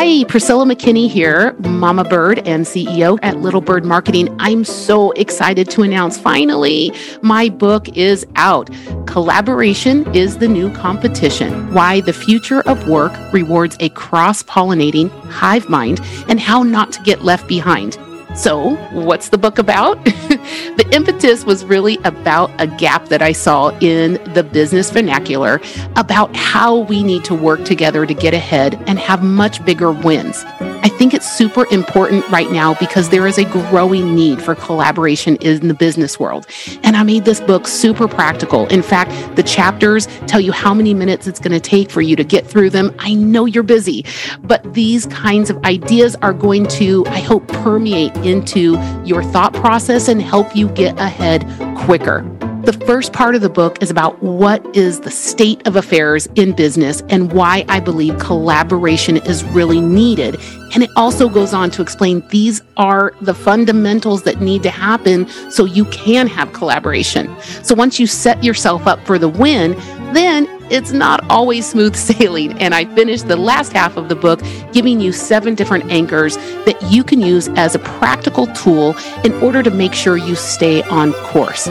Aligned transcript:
Hi, 0.00 0.22
Priscilla 0.28 0.64
McKinney 0.64 1.10
here, 1.10 1.54
Mama 1.54 2.04
Bird 2.04 2.46
and 2.46 2.64
CEO 2.64 3.18
at 3.20 3.38
Little 3.38 3.60
Bird 3.60 3.84
Marketing. 3.84 4.32
I'm 4.38 4.62
so 4.62 5.10
excited 5.10 5.68
to 5.70 5.82
announce 5.82 6.16
finally 6.16 6.92
my 7.20 7.48
book 7.48 7.88
is 7.96 8.24
out. 8.36 8.70
Collaboration 9.08 10.06
is 10.14 10.38
the 10.38 10.46
new 10.46 10.72
competition. 10.72 11.74
Why 11.74 12.00
the 12.00 12.12
future 12.12 12.60
of 12.60 12.88
work 12.88 13.12
rewards 13.32 13.76
a 13.80 13.88
cross 13.88 14.44
pollinating 14.44 15.10
hive 15.24 15.68
mind 15.68 16.00
and 16.28 16.38
how 16.38 16.62
not 16.62 16.92
to 16.92 17.02
get 17.02 17.24
left 17.24 17.48
behind. 17.48 17.98
So, 18.38 18.76
what's 18.92 19.30
the 19.30 19.36
book 19.36 19.58
about? 19.58 20.04
the 20.04 20.88
impetus 20.92 21.44
was 21.44 21.64
really 21.64 21.98
about 22.04 22.52
a 22.60 22.68
gap 22.68 23.08
that 23.08 23.20
I 23.20 23.32
saw 23.32 23.76
in 23.80 24.12
the 24.32 24.44
business 24.44 24.92
vernacular 24.92 25.60
about 25.96 26.36
how 26.36 26.78
we 26.78 27.02
need 27.02 27.24
to 27.24 27.34
work 27.34 27.64
together 27.64 28.06
to 28.06 28.14
get 28.14 28.34
ahead 28.34 28.80
and 28.86 28.96
have 29.00 29.24
much 29.24 29.64
bigger 29.64 29.90
wins. 29.90 30.44
I 30.88 30.90
think 30.90 31.12
it's 31.12 31.30
super 31.30 31.66
important 31.70 32.26
right 32.30 32.50
now 32.50 32.72
because 32.72 33.10
there 33.10 33.26
is 33.26 33.36
a 33.36 33.44
growing 33.44 34.14
need 34.14 34.40
for 34.40 34.54
collaboration 34.54 35.36
in 35.36 35.68
the 35.68 35.74
business 35.74 36.18
world. 36.18 36.46
And 36.82 36.96
I 36.96 37.02
made 37.02 37.26
this 37.26 37.42
book 37.42 37.66
super 37.66 38.08
practical. 38.08 38.66
In 38.68 38.80
fact, 38.80 39.36
the 39.36 39.42
chapters 39.42 40.06
tell 40.26 40.40
you 40.40 40.50
how 40.50 40.72
many 40.72 40.94
minutes 40.94 41.26
it's 41.26 41.40
going 41.40 41.52
to 41.52 41.60
take 41.60 41.90
for 41.90 42.00
you 42.00 42.16
to 42.16 42.24
get 42.24 42.46
through 42.46 42.70
them. 42.70 42.94
I 43.00 43.12
know 43.12 43.44
you're 43.44 43.62
busy, 43.62 44.06
but 44.40 44.72
these 44.72 45.04
kinds 45.08 45.50
of 45.50 45.62
ideas 45.64 46.16
are 46.22 46.32
going 46.32 46.66
to, 46.68 47.04
I 47.08 47.20
hope, 47.20 47.46
permeate 47.48 48.16
into 48.24 48.80
your 49.04 49.22
thought 49.22 49.52
process 49.52 50.08
and 50.08 50.22
help 50.22 50.56
you 50.56 50.70
get 50.70 50.98
ahead 50.98 51.44
quicker. 51.76 52.37
The 52.68 52.84
first 52.84 53.14
part 53.14 53.34
of 53.34 53.40
the 53.40 53.48
book 53.48 53.82
is 53.82 53.90
about 53.90 54.22
what 54.22 54.62
is 54.76 55.00
the 55.00 55.10
state 55.10 55.66
of 55.66 55.74
affairs 55.74 56.28
in 56.34 56.52
business 56.52 57.02
and 57.08 57.32
why 57.32 57.64
I 57.66 57.80
believe 57.80 58.18
collaboration 58.18 59.16
is 59.16 59.42
really 59.42 59.80
needed. 59.80 60.38
And 60.74 60.82
it 60.82 60.90
also 60.94 61.30
goes 61.30 61.54
on 61.54 61.70
to 61.70 61.80
explain 61.80 62.22
these 62.28 62.60
are 62.76 63.14
the 63.22 63.32
fundamentals 63.32 64.24
that 64.24 64.42
need 64.42 64.62
to 64.64 64.70
happen 64.70 65.26
so 65.50 65.64
you 65.64 65.86
can 65.86 66.26
have 66.26 66.52
collaboration. 66.52 67.34
So 67.62 67.74
once 67.74 67.98
you 67.98 68.06
set 68.06 68.44
yourself 68.44 68.86
up 68.86 69.00
for 69.06 69.18
the 69.18 69.30
win, 69.30 69.72
then 70.12 70.46
it's 70.70 70.92
not 70.92 71.24
always 71.30 71.66
smooth 71.66 71.96
sailing. 72.18 72.52
And 72.60 72.74
I 72.74 72.84
finished 72.94 73.28
the 73.28 73.36
last 73.36 73.72
half 73.72 73.96
of 73.96 74.10
the 74.10 74.14
book 74.14 74.42
giving 74.74 75.00
you 75.00 75.12
seven 75.12 75.54
different 75.54 75.90
anchors 75.90 76.36
that 76.66 76.76
you 76.90 77.02
can 77.02 77.22
use 77.22 77.48
as 77.56 77.74
a 77.74 77.78
practical 77.78 78.46
tool 78.48 78.94
in 79.24 79.32
order 79.42 79.62
to 79.62 79.70
make 79.70 79.94
sure 79.94 80.18
you 80.18 80.34
stay 80.34 80.82
on 80.82 81.14
course. 81.14 81.66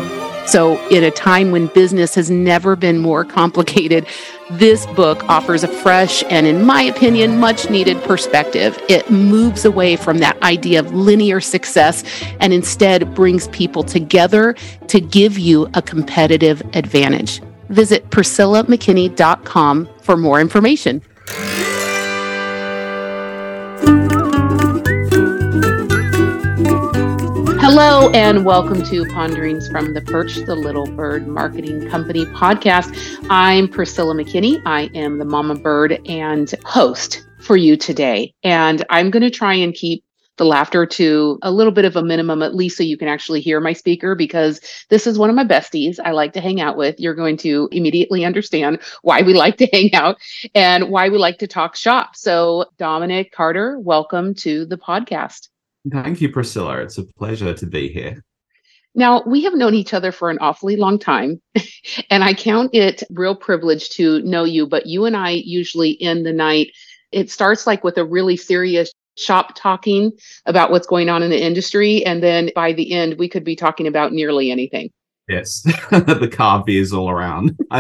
So, 0.48 0.80
in 0.88 1.04
a 1.04 1.12
time 1.12 1.52
when 1.52 1.68
business 1.68 2.16
has 2.16 2.32
never 2.32 2.78
been 2.78 3.00
more 3.00 3.26
complicated, 3.26 4.08
this 4.52 4.86
book 4.88 5.22
offers 5.26 5.66
a 5.66 5.68
fresh 5.68 6.24
and, 6.30 6.48
in 6.48 6.64
my 6.64 6.84
opinion, 6.84 7.38
much 7.38 7.70
needed 7.70 8.02
perspective. 8.04 8.82
It 8.88 9.12
moves 9.12 9.66
away 9.66 9.98
from 9.98 10.20
that 10.20 10.42
idea 10.42 10.80
of 10.80 10.94
linear 10.94 11.42
success 11.42 12.06
and 12.40 12.54
instead 12.54 13.14
brings 13.14 13.50
people 13.50 13.84
together 13.84 14.56
to 14.88 15.02
give 15.02 15.38
you 15.38 15.70
a 15.74 15.82
competitive 15.82 16.62
advantage. 16.74 17.42
Visit 17.68 18.10
PriscillaMcKinney.com 18.10 19.90
for 20.02 20.16
more 20.16 20.40
information. 20.40 21.02
Hello, 27.70 28.10
and 28.12 28.46
welcome 28.46 28.82
to 28.84 29.06
Ponderings 29.08 29.68
from 29.68 29.94
the 29.94 30.00
Perch, 30.00 30.36
the 30.36 30.56
Little 30.56 30.86
Bird 30.86 31.28
Marketing 31.28 31.90
Company 31.90 32.24
podcast. 32.24 32.96
I'm 33.30 33.68
Priscilla 33.68 34.16
McKinney. 34.16 34.62
I 34.66 34.90
am 34.96 35.18
the 35.18 35.26
Mama 35.26 35.56
Bird 35.56 36.00
and 36.08 36.50
host 36.64 37.28
for 37.42 37.58
you 37.58 37.76
today. 37.76 38.34
And 38.42 38.86
I'm 38.90 39.12
going 39.12 39.24
to 39.24 39.30
try 39.30 39.54
and 39.54 39.74
keep 39.74 40.06
the 40.38 40.46
laughter 40.46 40.86
to 40.86 41.40
a 41.42 41.52
little 41.52 41.74
bit 41.74 41.84
of 41.84 41.98
a 41.98 42.02
minimum, 42.02 42.42
at 42.42 42.56
least 42.56 42.78
so 42.78 42.84
you 42.84 42.98
can 42.98 43.10
actually 43.10 43.42
hear 43.42 43.60
my 43.60 43.74
speaker, 43.74 44.16
because 44.16 44.62
this 44.88 45.06
is 45.06 45.20
one 45.20 45.30
of 45.30 45.36
my 45.36 45.44
besties 45.44 46.00
I 46.02 46.12
like 46.12 46.32
to 46.34 46.42
hang 46.42 46.62
out 46.62 46.78
with. 46.78 46.98
You're 47.02 47.16
going 47.16 47.36
to 47.40 47.68
immediately 47.74 48.24
understand 48.24 48.80
why 49.02 49.24
we 49.24 49.34
like 49.34 49.58
to 49.58 49.68
hang 49.74 49.94
out 49.94 50.16
and 50.56 50.90
why 50.90 51.10
we 51.10 51.18
like 51.18 51.40
to 51.40 51.48
talk 51.48 51.76
shop. 51.76 52.16
So, 52.16 52.68
Dominic 52.78 53.34
Carter, 53.34 53.78
welcome 53.78 54.36
to 54.36 54.66
the 54.66 54.78
podcast. 54.78 55.50
Thank 55.92 56.22
you, 56.22 56.30
Priscilla. 56.30 56.78
It's 56.82 56.98
a 56.98 57.04
pleasure 57.04 57.54
to 57.54 57.66
be 57.66 57.90
here. 57.90 58.24
Now, 58.96 59.22
we 59.28 59.44
have 59.44 59.54
known 59.54 59.76
each 59.76 59.94
other 59.94 60.12
for 60.12 60.30
an 60.32 60.40
awfully 60.40 60.76
long 60.76 60.98
time, 60.98 61.40
and 62.10 62.24
I 62.24 62.34
count 62.34 62.74
it 62.74 63.04
real 63.12 63.36
privilege 63.36 63.90
to 63.92 64.22
know 64.24 64.44
you. 64.44 64.66
But 64.66 64.88
you 64.88 65.06
and 65.06 65.16
I 65.16 65.32
usually 65.32 66.02
end 66.02 66.26
the 66.26 66.34
night, 66.34 66.72
it 67.12 67.30
starts 67.30 67.68
like 67.68 67.84
with 67.84 67.98
a 67.98 68.06
really 68.06 68.38
serious 68.38 68.92
shop 69.18 69.56
talking 69.56 70.12
about 70.46 70.72
what's 70.72 70.88
going 70.88 71.10
on 71.10 71.24
in 71.24 71.30
the 71.30 71.44
industry. 71.44 72.06
And 72.06 72.24
then 72.24 72.52
by 72.56 72.74
the 72.74 72.92
end, 72.92 73.18
we 73.18 73.30
could 73.30 73.44
be 73.44 73.56
talking 73.56 73.88
about 73.88 74.14
nearly 74.14 74.52
anything. 74.52 74.90
Yes, 75.28 75.62
the 75.92 76.30
car 76.32 76.64
is 76.68 76.94
all 76.94 77.10
around. 77.10 77.58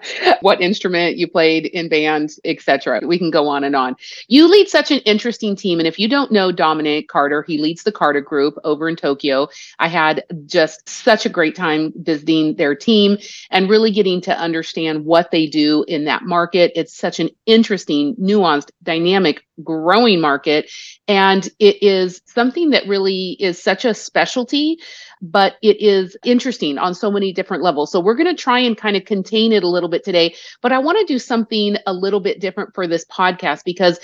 what 0.40 0.60
instrument 0.60 1.16
you 1.16 1.28
played 1.28 1.66
in 1.66 1.88
bands, 1.88 2.40
etc. 2.44 3.00
We 3.04 3.18
can 3.18 3.30
go 3.30 3.48
on 3.48 3.64
and 3.64 3.76
on. 3.76 3.96
You 4.28 4.48
lead 4.48 4.68
such 4.68 4.90
an 4.90 4.98
interesting 5.00 5.56
team. 5.56 5.78
And 5.78 5.86
if 5.86 5.98
you 5.98 6.08
don't 6.08 6.32
know 6.32 6.52
Dominic 6.52 7.08
Carter, 7.08 7.42
he 7.42 7.58
leads 7.58 7.82
the 7.82 7.92
Carter 7.92 8.20
Group 8.20 8.54
over 8.64 8.88
in 8.88 8.96
Tokyo. 8.96 9.48
I 9.78 9.88
had 9.88 10.24
just 10.46 10.88
such 10.88 11.26
a 11.26 11.30
great 11.30 11.56
time 11.56 11.92
visiting 11.96 12.56
their 12.56 12.74
team 12.74 13.18
and 13.50 13.68
really 13.68 13.90
getting 13.90 14.20
to 14.22 14.36
understand 14.38 15.04
what 15.04 15.30
they 15.30 15.46
do 15.46 15.84
in 15.88 16.04
that 16.04 16.22
market. 16.22 16.72
It's 16.74 16.96
such 16.96 17.20
an 17.20 17.30
interesting, 17.46 18.14
nuanced, 18.16 18.70
dynamic, 18.82 19.44
growing 19.62 20.20
market. 20.20 20.70
And 21.08 21.48
it 21.58 21.82
is 21.82 22.22
something 22.26 22.70
that 22.70 22.86
really 22.86 23.36
is 23.38 23.62
such 23.62 23.84
a 23.84 23.94
specialty 23.94 24.78
but 25.22 25.54
it 25.62 25.80
is 25.80 26.16
interesting 26.24 26.78
on 26.78 26.96
so 26.96 27.08
many 27.10 27.32
different 27.32 27.62
levels. 27.62 27.92
So 27.92 28.00
we're 28.00 28.16
going 28.16 28.34
to 28.34 28.42
try 28.42 28.58
and 28.58 28.76
kind 28.76 28.96
of 28.96 29.04
contain 29.04 29.52
it 29.52 29.62
a 29.62 29.68
little 29.68 29.81
bit 29.88 30.04
today, 30.04 30.34
but 30.60 30.72
I 30.72 30.78
want 30.78 30.98
to 30.98 31.04
do 31.12 31.18
something 31.18 31.76
a 31.86 31.92
little 31.92 32.20
bit 32.20 32.40
different 32.40 32.74
for 32.74 32.86
this 32.86 33.04
podcast 33.04 33.64
because 33.64 33.98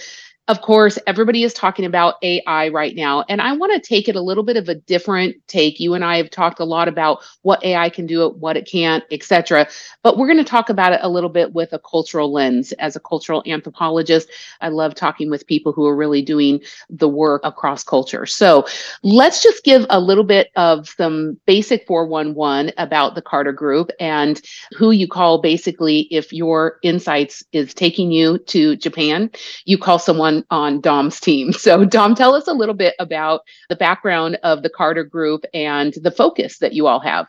of 0.48 0.62
course, 0.62 0.98
everybody 1.06 1.42
is 1.42 1.52
talking 1.52 1.84
about 1.84 2.14
AI 2.22 2.68
right 2.68 2.96
now. 2.96 3.22
And 3.28 3.42
I 3.42 3.52
want 3.52 3.72
to 3.74 3.86
take 3.86 4.08
it 4.08 4.16
a 4.16 4.20
little 4.22 4.42
bit 4.42 4.56
of 4.56 4.70
a 4.70 4.74
different 4.74 5.36
take. 5.46 5.78
You 5.78 5.92
and 5.92 6.02
I 6.02 6.16
have 6.16 6.30
talked 6.30 6.58
a 6.58 6.64
lot 6.64 6.88
about 6.88 7.22
what 7.42 7.62
AI 7.62 7.90
can 7.90 8.06
do, 8.06 8.30
what 8.30 8.56
it 8.56 8.66
can't, 8.66 9.04
etc. 9.10 9.68
But 10.02 10.16
we're 10.16 10.26
going 10.26 10.38
to 10.38 10.44
talk 10.44 10.70
about 10.70 10.94
it 10.94 11.00
a 11.02 11.08
little 11.08 11.28
bit 11.28 11.52
with 11.52 11.74
a 11.74 11.78
cultural 11.78 12.32
lens. 12.32 12.72
As 12.72 12.96
a 12.96 13.00
cultural 13.00 13.42
anthropologist, 13.46 14.30
I 14.62 14.70
love 14.70 14.94
talking 14.94 15.28
with 15.28 15.46
people 15.46 15.72
who 15.72 15.86
are 15.86 15.94
really 15.94 16.22
doing 16.22 16.62
the 16.88 17.08
work 17.08 17.42
across 17.44 17.84
culture. 17.84 18.24
So 18.24 18.66
let's 19.02 19.42
just 19.42 19.64
give 19.64 19.84
a 19.90 20.00
little 20.00 20.24
bit 20.24 20.48
of 20.56 20.88
some 20.88 21.38
basic 21.44 21.86
411 21.86 22.72
about 22.78 23.14
the 23.14 23.22
Carter 23.22 23.52
Group 23.52 23.90
and 24.00 24.40
who 24.74 24.92
you 24.92 25.08
call 25.08 25.42
basically 25.42 26.08
if 26.10 26.32
your 26.32 26.78
insights 26.82 27.44
is 27.52 27.74
taking 27.74 28.10
you 28.10 28.38
to 28.38 28.76
Japan, 28.76 29.30
you 29.66 29.76
call 29.76 29.98
someone 29.98 30.37
on 30.50 30.80
Dom's 30.80 31.20
team. 31.20 31.52
So, 31.58 31.84
Dom, 31.84 32.14
tell 32.14 32.34
us 32.34 32.46
a 32.46 32.52
little 32.52 32.74
bit 32.74 32.94
about 32.98 33.40
the 33.68 33.76
background 33.76 34.38
of 34.42 34.62
the 34.62 34.70
Carter 34.70 35.04
Group 35.04 35.44
and 35.52 35.92
the 36.02 36.10
focus 36.10 36.58
that 36.58 36.72
you 36.72 36.86
all 36.86 37.00
have. 37.00 37.26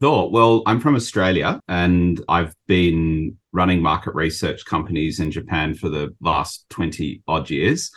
Sure. 0.00 0.30
Well, 0.30 0.62
I'm 0.66 0.80
from 0.80 0.96
Australia 0.96 1.60
and 1.68 2.20
I've 2.28 2.54
been 2.66 3.36
running 3.52 3.82
market 3.82 4.14
research 4.14 4.64
companies 4.64 5.20
in 5.20 5.30
Japan 5.30 5.74
for 5.74 5.88
the 5.88 6.14
last 6.20 6.68
20 6.70 7.22
odd 7.28 7.50
years. 7.50 7.90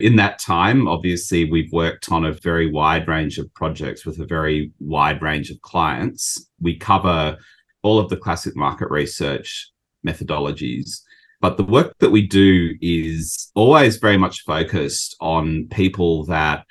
In 0.00 0.16
that 0.16 0.38
time, 0.38 0.88
obviously, 0.88 1.50
we've 1.50 1.72
worked 1.72 2.10
on 2.10 2.24
a 2.24 2.32
very 2.32 2.70
wide 2.70 3.06
range 3.08 3.38
of 3.38 3.52
projects 3.54 4.06
with 4.06 4.18
a 4.20 4.26
very 4.26 4.72
wide 4.80 5.22
range 5.22 5.50
of 5.50 5.60
clients. 5.60 6.48
We 6.60 6.76
cover 6.76 7.36
all 7.82 7.98
of 7.98 8.08
the 8.08 8.16
classic 8.16 8.56
market 8.56 8.90
research 8.90 9.70
methodologies. 10.06 11.02
But 11.42 11.56
the 11.56 11.64
work 11.64 11.98
that 11.98 12.10
we 12.10 12.24
do 12.24 12.76
is 12.80 13.50
always 13.56 13.96
very 13.96 14.16
much 14.16 14.42
focused 14.44 15.16
on 15.20 15.66
people 15.72 16.24
that 16.26 16.64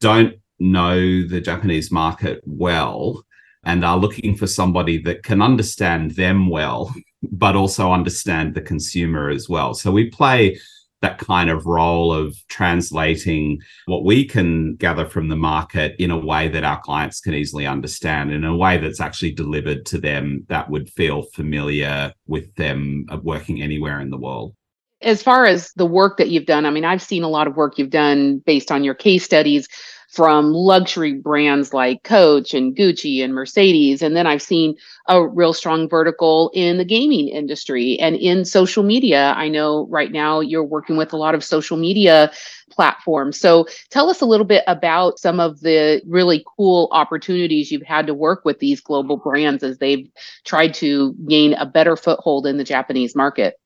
don't 0.00 0.34
know 0.58 1.26
the 1.26 1.40
Japanese 1.40 1.90
market 1.90 2.42
well 2.44 3.24
and 3.64 3.82
are 3.82 3.96
looking 3.96 4.36
for 4.36 4.46
somebody 4.46 4.98
that 5.04 5.22
can 5.22 5.40
understand 5.40 6.12
them 6.12 6.48
well, 6.48 6.94
but 7.22 7.56
also 7.56 7.92
understand 7.92 8.54
the 8.54 8.60
consumer 8.60 9.30
as 9.30 9.48
well. 9.48 9.72
So 9.72 9.90
we 9.90 10.10
play 10.10 10.60
that 11.02 11.18
kind 11.18 11.50
of 11.50 11.66
role 11.66 12.12
of 12.12 12.36
translating 12.48 13.58
what 13.86 14.04
we 14.04 14.24
can 14.24 14.76
gather 14.76 15.06
from 15.06 15.28
the 15.28 15.36
market 15.36 15.96
in 15.98 16.10
a 16.10 16.18
way 16.18 16.48
that 16.48 16.64
our 16.64 16.80
clients 16.80 17.20
can 17.20 17.34
easily 17.34 17.66
understand, 17.66 18.30
in 18.30 18.44
a 18.44 18.56
way 18.56 18.78
that's 18.78 19.00
actually 19.00 19.32
delivered 19.32 19.86
to 19.86 19.98
them 19.98 20.44
that 20.48 20.68
would 20.70 20.90
feel 20.90 21.22
familiar 21.34 22.12
with 22.26 22.54
them 22.56 23.06
uh, 23.10 23.16
working 23.22 23.62
anywhere 23.62 24.00
in 24.00 24.10
the 24.10 24.18
world. 24.18 24.54
As 25.02 25.22
far 25.22 25.46
as 25.46 25.72
the 25.76 25.86
work 25.86 26.18
that 26.18 26.28
you've 26.28 26.44
done, 26.44 26.66
I 26.66 26.70
mean, 26.70 26.84
I've 26.84 27.00
seen 27.00 27.22
a 27.22 27.28
lot 27.28 27.46
of 27.46 27.56
work 27.56 27.78
you've 27.78 27.88
done 27.88 28.42
based 28.44 28.70
on 28.70 28.84
your 28.84 28.94
case 28.94 29.24
studies 29.24 29.66
from 30.10 30.52
luxury 30.52 31.14
brands 31.14 31.72
like 31.72 32.02
Coach 32.02 32.52
and 32.52 32.76
Gucci 32.76 33.22
and 33.22 33.32
Mercedes. 33.32 34.02
And 34.02 34.16
then 34.16 34.26
I've 34.26 34.42
seen 34.42 34.74
a 35.06 35.24
real 35.24 35.52
strong 35.52 35.88
vertical 35.88 36.50
in 36.52 36.78
the 36.78 36.84
gaming 36.84 37.28
industry 37.28 37.96
and 38.00 38.16
in 38.16 38.44
social 38.44 38.82
media. 38.82 39.32
I 39.36 39.48
know 39.48 39.86
right 39.88 40.10
now 40.10 40.40
you're 40.40 40.64
working 40.64 40.96
with 40.96 41.12
a 41.12 41.16
lot 41.16 41.36
of 41.36 41.44
social 41.44 41.76
media 41.76 42.32
platforms. 42.70 43.38
So 43.38 43.66
tell 43.90 44.10
us 44.10 44.20
a 44.20 44.26
little 44.26 44.46
bit 44.46 44.64
about 44.66 45.20
some 45.20 45.38
of 45.38 45.60
the 45.60 46.02
really 46.04 46.44
cool 46.56 46.88
opportunities 46.90 47.70
you've 47.70 47.82
had 47.82 48.08
to 48.08 48.14
work 48.14 48.44
with 48.44 48.58
these 48.58 48.80
global 48.80 49.16
brands 49.16 49.62
as 49.62 49.78
they've 49.78 50.08
tried 50.44 50.74
to 50.74 51.14
gain 51.28 51.52
a 51.54 51.66
better 51.66 51.96
foothold 51.96 52.48
in 52.48 52.56
the 52.56 52.64
Japanese 52.64 53.14
market. 53.14 53.59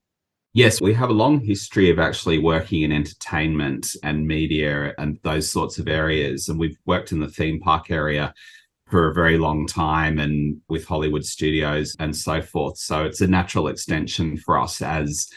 Yes, 0.56 0.80
we 0.80 0.94
have 0.94 1.10
a 1.10 1.12
long 1.12 1.40
history 1.40 1.90
of 1.90 1.98
actually 1.98 2.38
working 2.38 2.82
in 2.82 2.92
entertainment 2.92 3.96
and 4.04 4.24
media 4.24 4.94
and 4.98 5.18
those 5.24 5.50
sorts 5.50 5.80
of 5.80 5.88
areas. 5.88 6.48
And 6.48 6.60
we've 6.60 6.78
worked 6.86 7.10
in 7.10 7.18
the 7.18 7.26
theme 7.26 7.58
park 7.58 7.90
area 7.90 8.32
for 8.88 9.08
a 9.08 9.14
very 9.14 9.36
long 9.36 9.66
time 9.66 10.20
and 10.20 10.60
with 10.68 10.86
Hollywood 10.86 11.24
studios 11.24 11.96
and 11.98 12.16
so 12.16 12.40
forth. 12.40 12.78
So 12.78 13.02
it's 13.02 13.20
a 13.20 13.26
natural 13.26 13.66
extension 13.66 14.36
for 14.36 14.56
us 14.56 14.80
as 14.80 15.28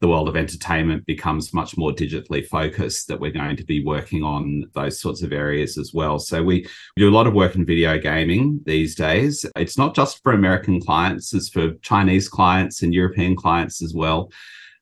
the 0.00 0.08
world 0.08 0.28
of 0.28 0.36
entertainment 0.36 1.06
becomes 1.06 1.54
much 1.54 1.76
more 1.76 1.92
digitally 1.92 2.44
focused 2.44 3.06
that 3.06 3.20
we're 3.20 3.30
going 3.30 3.56
to 3.56 3.64
be 3.64 3.84
working 3.84 4.24
on 4.24 4.64
those 4.74 5.00
sorts 5.00 5.22
of 5.22 5.32
areas 5.32 5.78
as 5.78 5.92
well. 5.94 6.18
So 6.18 6.42
we, 6.42 6.66
do 6.96 7.08
a 7.08 7.14
lot 7.14 7.28
of 7.28 7.32
work 7.32 7.54
in 7.54 7.64
video 7.64 7.96
gaming 7.96 8.60
these 8.66 8.96
days. 8.96 9.46
It's 9.54 9.78
not 9.78 9.94
just 9.94 10.20
for 10.24 10.32
American 10.32 10.80
clients, 10.80 11.32
it's 11.32 11.48
for 11.48 11.74
Chinese 11.74 12.28
clients 12.28 12.82
and 12.82 12.92
European 12.92 13.36
clients 13.36 13.80
as 13.80 13.94
well. 13.94 14.32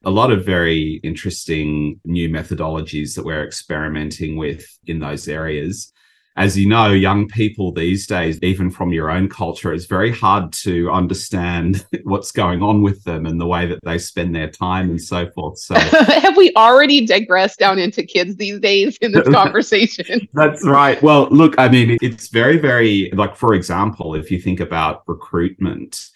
A 0.04 0.10
lot 0.10 0.32
of 0.32 0.44
very 0.44 1.00
interesting 1.04 2.00
new 2.04 2.28
methodologies 2.28 3.14
that 3.14 3.24
we're 3.24 3.44
experimenting 3.44 4.36
with 4.36 4.66
in 4.86 4.98
those 4.98 5.28
areas 5.28 5.92
as 6.36 6.56
you 6.56 6.66
know, 6.66 6.88
young 6.88 7.28
people 7.28 7.72
these 7.72 8.06
days, 8.06 8.38
even 8.42 8.70
from 8.70 8.92
your 8.92 9.10
own 9.10 9.28
culture, 9.28 9.72
it's 9.72 9.84
very 9.84 10.10
hard 10.10 10.52
to 10.52 10.90
understand 10.90 11.84
what's 12.04 12.32
going 12.32 12.62
on 12.62 12.82
with 12.82 13.04
them 13.04 13.26
and 13.26 13.40
the 13.40 13.46
way 13.46 13.66
that 13.66 13.80
they 13.84 13.98
spend 13.98 14.34
their 14.34 14.48
time 14.48 14.88
and 14.90 15.00
so 15.00 15.28
forth. 15.30 15.58
So, 15.58 15.74
have 15.78 16.36
we 16.36 16.52
already 16.56 17.04
digressed 17.04 17.58
down 17.58 17.78
into 17.78 18.02
kids 18.02 18.36
these 18.36 18.58
days 18.60 18.96
in 18.98 19.12
this 19.12 19.28
conversation? 19.32 20.26
That's 20.32 20.66
right. 20.66 21.02
Well, 21.02 21.28
look, 21.30 21.54
I 21.58 21.68
mean, 21.68 21.98
it's 22.00 22.28
very, 22.28 22.58
very 22.58 23.10
like, 23.14 23.36
for 23.36 23.54
example, 23.54 24.14
if 24.14 24.30
you 24.30 24.40
think 24.40 24.60
about 24.60 25.02
recruitment, 25.06 26.11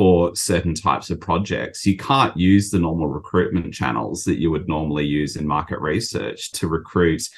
for 0.00 0.34
certain 0.34 0.72
types 0.72 1.10
of 1.10 1.20
projects. 1.20 1.84
You 1.84 1.94
can't 1.94 2.34
use 2.34 2.70
the 2.70 2.78
normal 2.78 3.06
recruitment 3.06 3.74
channels 3.74 4.24
that 4.24 4.38
you 4.38 4.50
would 4.50 4.66
normally 4.66 5.04
use 5.04 5.36
in 5.36 5.46
market 5.46 5.78
research 5.78 6.52
to 6.52 6.68
recruit 6.68 7.28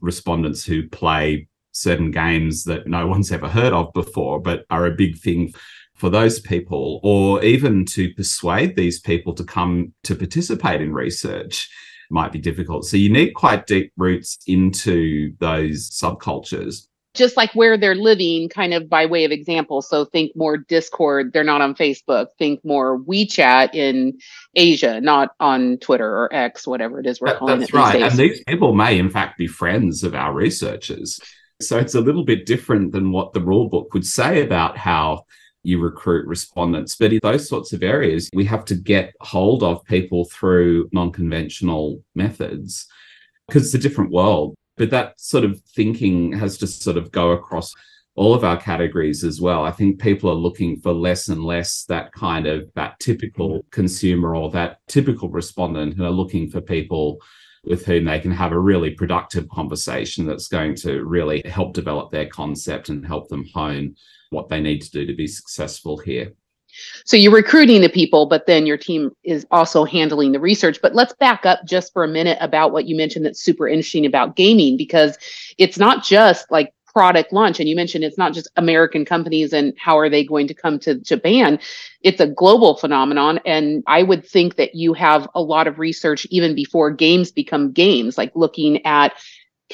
respondents 0.00 0.64
who 0.64 0.88
play 0.88 1.48
certain 1.72 2.12
games 2.12 2.62
that 2.66 2.86
no 2.86 3.08
one's 3.08 3.32
ever 3.32 3.48
heard 3.48 3.72
of 3.72 3.92
before, 3.94 4.40
but 4.40 4.64
are 4.70 4.86
a 4.86 4.94
big 4.94 5.18
thing 5.18 5.52
for 5.96 6.08
those 6.08 6.38
people, 6.38 7.00
or 7.02 7.42
even 7.42 7.84
to 7.86 8.14
persuade 8.14 8.76
these 8.76 9.00
people 9.00 9.34
to 9.34 9.42
come 9.42 9.92
to 10.04 10.14
participate 10.14 10.80
in 10.80 10.94
research 10.94 11.68
might 12.12 12.30
be 12.30 12.38
difficult. 12.38 12.84
So 12.84 12.96
you 12.96 13.10
need 13.10 13.32
quite 13.32 13.66
deep 13.66 13.92
roots 13.96 14.38
into 14.46 15.34
those 15.40 15.90
subcultures. 15.90 16.86
Just 17.14 17.36
like 17.36 17.52
where 17.54 17.78
they're 17.78 17.94
living, 17.94 18.48
kind 18.48 18.74
of 18.74 18.88
by 18.88 19.06
way 19.06 19.24
of 19.24 19.30
example. 19.30 19.82
So 19.82 20.04
think 20.04 20.32
more 20.34 20.56
Discord, 20.56 21.32
they're 21.32 21.44
not 21.44 21.60
on 21.60 21.74
Facebook. 21.74 22.26
Think 22.38 22.64
more 22.64 22.98
WeChat 22.98 23.74
in 23.74 24.18
Asia, 24.56 25.00
not 25.00 25.30
on 25.38 25.78
Twitter 25.78 26.08
or 26.08 26.34
X, 26.34 26.66
whatever 26.66 26.98
it 26.98 27.06
is 27.06 27.20
we're 27.20 27.28
that, 27.28 27.38
calling 27.38 27.60
that's 27.60 27.70
it. 27.70 27.72
That's 27.72 27.94
right. 27.94 28.02
And 28.02 28.18
these 28.18 28.42
people 28.48 28.74
may, 28.74 28.98
in 28.98 29.10
fact, 29.10 29.38
be 29.38 29.46
friends 29.46 30.02
of 30.02 30.14
our 30.14 30.32
researchers. 30.34 31.20
So 31.60 31.78
it's 31.78 31.94
a 31.94 32.00
little 32.00 32.24
bit 32.24 32.46
different 32.46 32.92
than 32.92 33.12
what 33.12 33.32
the 33.32 33.40
rule 33.40 33.68
book 33.68 33.94
would 33.94 34.06
say 34.06 34.42
about 34.42 34.76
how 34.76 35.24
you 35.62 35.80
recruit 35.80 36.26
respondents. 36.26 36.96
But 36.96 37.12
in 37.12 37.20
those 37.22 37.48
sorts 37.48 37.72
of 37.72 37.82
areas, 37.82 38.28
we 38.34 38.44
have 38.44 38.64
to 38.66 38.74
get 38.74 39.14
hold 39.20 39.62
of 39.62 39.84
people 39.84 40.26
through 40.26 40.88
non 40.92 41.10
conventional 41.10 42.02
methods 42.14 42.86
because 43.48 43.66
it's 43.66 43.74
a 43.74 43.88
different 43.88 44.10
world. 44.10 44.54
But 44.76 44.90
that 44.90 45.20
sort 45.20 45.44
of 45.44 45.60
thinking 45.74 46.32
has 46.32 46.58
to 46.58 46.66
sort 46.66 46.96
of 46.96 47.12
go 47.12 47.30
across 47.30 47.72
all 48.16 48.34
of 48.34 48.44
our 48.44 48.56
categories 48.56 49.24
as 49.24 49.40
well. 49.40 49.64
I 49.64 49.72
think 49.72 50.00
people 50.00 50.30
are 50.30 50.34
looking 50.34 50.80
for 50.80 50.92
less 50.92 51.28
and 51.28 51.44
less 51.44 51.84
that 51.84 52.12
kind 52.12 52.46
of 52.46 52.70
that 52.74 52.98
typical 53.00 53.64
consumer 53.70 54.36
or 54.36 54.50
that 54.50 54.78
typical 54.88 55.28
respondent 55.28 55.94
and 55.94 56.02
are 56.02 56.10
looking 56.10 56.48
for 56.48 56.60
people 56.60 57.20
with 57.64 57.86
whom 57.86 58.04
they 58.04 58.20
can 58.20 58.30
have 58.30 58.52
a 58.52 58.58
really 58.58 58.90
productive 58.90 59.48
conversation 59.48 60.26
that's 60.26 60.48
going 60.48 60.74
to 60.74 61.04
really 61.04 61.42
help 61.46 61.72
develop 61.72 62.10
their 62.10 62.26
concept 62.26 62.88
and 62.88 63.06
help 63.06 63.28
them 63.28 63.44
hone 63.54 63.96
what 64.30 64.48
they 64.48 64.60
need 64.60 64.82
to 64.82 64.90
do 64.90 65.06
to 65.06 65.14
be 65.14 65.26
successful 65.26 65.96
here. 65.96 66.32
So 67.04 67.16
you're 67.16 67.32
recruiting 67.32 67.80
the 67.80 67.88
people, 67.88 68.26
but 68.26 68.46
then 68.46 68.66
your 68.66 68.76
team 68.76 69.14
is 69.24 69.46
also 69.50 69.84
handling 69.84 70.32
the 70.32 70.40
research. 70.40 70.80
But 70.82 70.94
let's 70.94 71.12
back 71.14 71.46
up 71.46 71.60
just 71.64 71.92
for 71.92 72.04
a 72.04 72.08
minute 72.08 72.38
about 72.40 72.72
what 72.72 72.86
you 72.86 72.96
mentioned 72.96 73.24
that's 73.24 73.40
super 73.40 73.68
interesting 73.68 74.06
about 74.06 74.36
gaming, 74.36 74.76
because 74.76 75.18
it's 75.58 75.78
not 75.78 76.04
just 76.04 76.50
like 76.50 76.72
product 76.94 77.32
launch 77.32 77.58
and 77.58 77.68
you 77.68 77.74
mentioned 77.74 78.04
it's 78.04 78.16
not 78.16 78.32
just 78.32 78.48
american 78.56 79.04
companies 79.04 79.52
and 79.52 79.74
how 79.76 79.98
are 79.98 80.08
they 80.08 80.24
going 80.24 80.46
to 80.46 80.54
come 80.54 80.78
to 80.78 80.94
japan 80.94 81.58
it's 82.02 82.20
a 82.20 82.26
global 82.28 82.76
phenomenon 82.76 83.40
and 83.44 83.82
i 83.88 84.00
would 84.00 84.24
think 84.24 84.54
that 84.54 84.76
you 84.76 84.94
have 84.94 85.28
a 85.34 85.42
lot 85.42 85.66
of 85.66 85.80
research 85.80 86.24
even 86.30 86.54
before 86.54 86.92
games 86.92 87.32
become 87.32 87.72
games 87.72 88.16
like 88.16 88.30
looking 88.36 88.84
at 88.86 89.12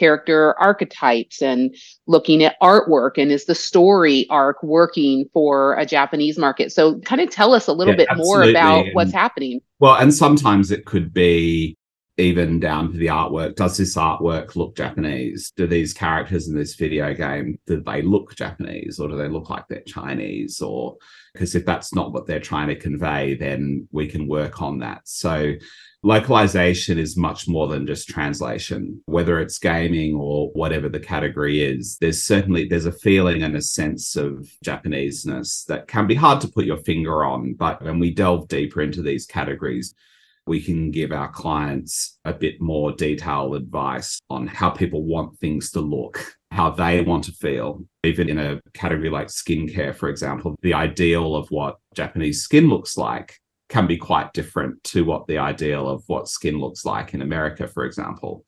character 0.00 0.58
archetypes 0.58 1.42
and 1.42 1.76
looking 2.06 2.42
at 2.42 2.56
artwork 2.62 3.18
and 3.18 3.30
is 3.30 3.44
the 3.44 3.54
story 3.54 4.26
arc 4.30 4.62
working 4.62 5.28
for 5.32 5.74
a 5.74 5.84
japanese 5.84 6.38
market 6.38 6.72
so 6.72 6.98
kind 7.00 7.20
of 7.20 7.28
tell 7.30 7.52
us 7.52 7.66
a 7.66 7.72
little 7.72 7.94
yeah, 7.94 8.06
bit 8.06 8.08
more 8.16 8.42
about 8.42 8.86
and, 8.86 8.94
what's 8.94 9.12
happening 9.12 9.60
well 9.78 9.94
and 9.94 10.14
sometimes 10.14 10.70
it 10.70 10.86
could 10.86 11.12
be 11.12 11.76
even 12.20 12.60
down 12.60 12.92
to 12.92 12.98
the 12.98 13.06
artwork. 13.06 13.56
Does 13.56 13.76
this 13.76 13.96
artwork 13.96 14.54
look 14.54 14.76
Japanese? 14.76 15.52
Do 15.56 15.66
these 15.66 15.92
characters 15.92 16.48
in 16.48 16.54
this 16.54 16.74
video 16.74 17.14
game 17.14 17.58
do 17.66 17.82
they 17.82 18.02
look 18.02 18.36
Japanese 18.36 19.00
or 19.00 19.08
do 19.08 19.16
they 19.16 19.28
look 19.28 19.50
like 19.50 19.66
they're 19.68 19.80
Chinese? 19.80 20.60
Or 20.60 20.96
because 21.32 21.54
if 21.54 21.64
that's 21.64 21.94
not 21.94 22.12
what 22.12 22.26
they're 22.26 22.40
trying 22.40 22.68
to 22.68 22.76
convey, 22.76 23.34
then 23.34 23.88
we 23.90 24.06
can 24.06 24.28
work 24.28 24.60
on 24.60 24.78
that. 24.78 25.02
So 25.04 25.54
localization 26.02 26.98
is 26.98 27.16
much 27.16 27.46
more 27.46 27.68
than 27.68 27.86
just 27.86 28.08
translation 28.08 29.02
whether 29.04 29.38
it's 29.38 29.58
gaming 29.58 30.14
or 30.14 30.50
whatever 30.52 30.88
the 30.88 30.98
category 30.98 31.62
is 31.62 31.98
there's 32.00 32.22
certainly 32.22 32.66
there's 32.66 32.86
a 32.86 32.92
feeling 32.92 33.42
and 33.42 33.54
a 33.54 33.60
sense 33.60 34.16
of 34.16 34.50
japaneseness 34.64 35.64
that 35.66 35.86
can 35.88 36.06
be 36.06 36.14
hard 36.14 36.40
to 36.40 36.48
put 36.48 36.64
your 36.64 36.78
finger 36.78 37.22
on 37.22 37.52
but 37.54 37.82
when 37.82 37.98
we 37.98 38.14
delve 38.14 38.48
deeper 38.48 38.80
into 38.80 39.02
these 39.02 39.26
categories 39.26 39.94
we 40.46 40.60
can 40.60 40.90
give 40.90 41.12
our 41.12 41.30
clients 41.30 42.18
a 42.24 42.32
bit 42.32 42.60
more 42.60 42.92
detailed 42.92 43.54
advice 43.54 44.20
on 44.30 44.46
how 44.46 44.70
people 44.70 45.04
want 45.04 45.38
things 45.38 45.70
to 45.70 45.80
look, 45.80 46.36
how 46.50 46.70
they 46.70 47.02
want 47.02 47.22
to 47.24 47.32
feel. 47.32 47.84
Even 48.02 48.28
in 48.28 48.38
a 48.38 48.60
category 48.74 49.10
like 49.10 49.28
skincare, 49.28 49.94
for 49.94 50.08
example, 50.08 50.56
the 50.62 50.74
ideal 50.74 51.36
of 51.36 51.48
what 51.50 51.76
Japanese 51.94 52.42
skin 52.42 52.68
looks 52.68 52.96
like 52.96 53.38
can 53.70 53.86
be 53.86 53.96
quite 53.96 54.32
different 54.34 54.82
to 54.84 55.04
what 55.04 55.26
the 55.26 55.38
ideal 55.38 55.88
of 55.88 56.02
what 56.08 56.28
skin 56.28 56.58
looks 56.58 56.84
like 56.84 57.14
in 57.14 57.22
America, 57.22 57.66
for 57.66 57.84
example. 57.84 58.44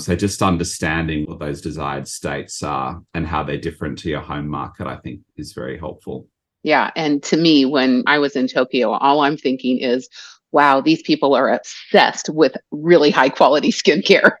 So 0.00 0.16
just 0.16 0.42
understanding 0.42 1.26
what 1.26 1.38
those 1.38 1.60
desired 1.60 2.08
states 2.08 2.62
are 2.64 3.00
and 3.12 3.26
how 3.26 3.44
they're 3.44 3.58
different 3.58 3.98
to 4.00 4.08
your 4.08 4.22
home 4.22 4.48
market, 4.48 4.88
I 4.88 4.96
think 4.96 5.20
is 5.36 5.52
very 5.52 5.78
helpful. 5.78 6.26
Yeah. 6.64 6.90
And 6.96 7.22
to 7.24 7.36
me, 7.36 7.64
when 7.64 8.02
I 8.06 8.18
was 8.18 8.34
in 8.34 8.48
Tokyo, 8.48 8.90
all 8.92 9.20
I'm 9.20 9.36
thinking 9.36 9.78
is, 9.78 10.08
wow, 10.50 10.80
these 10.80 11.02
people 11.02 11.34
are 11.34 11.50
obsessed 11.50 12.28
with 12.30 12.56
really 12.72 13.10
high 13.10 13.28
quality 13.28 13.70
skincare. 13.70 14.32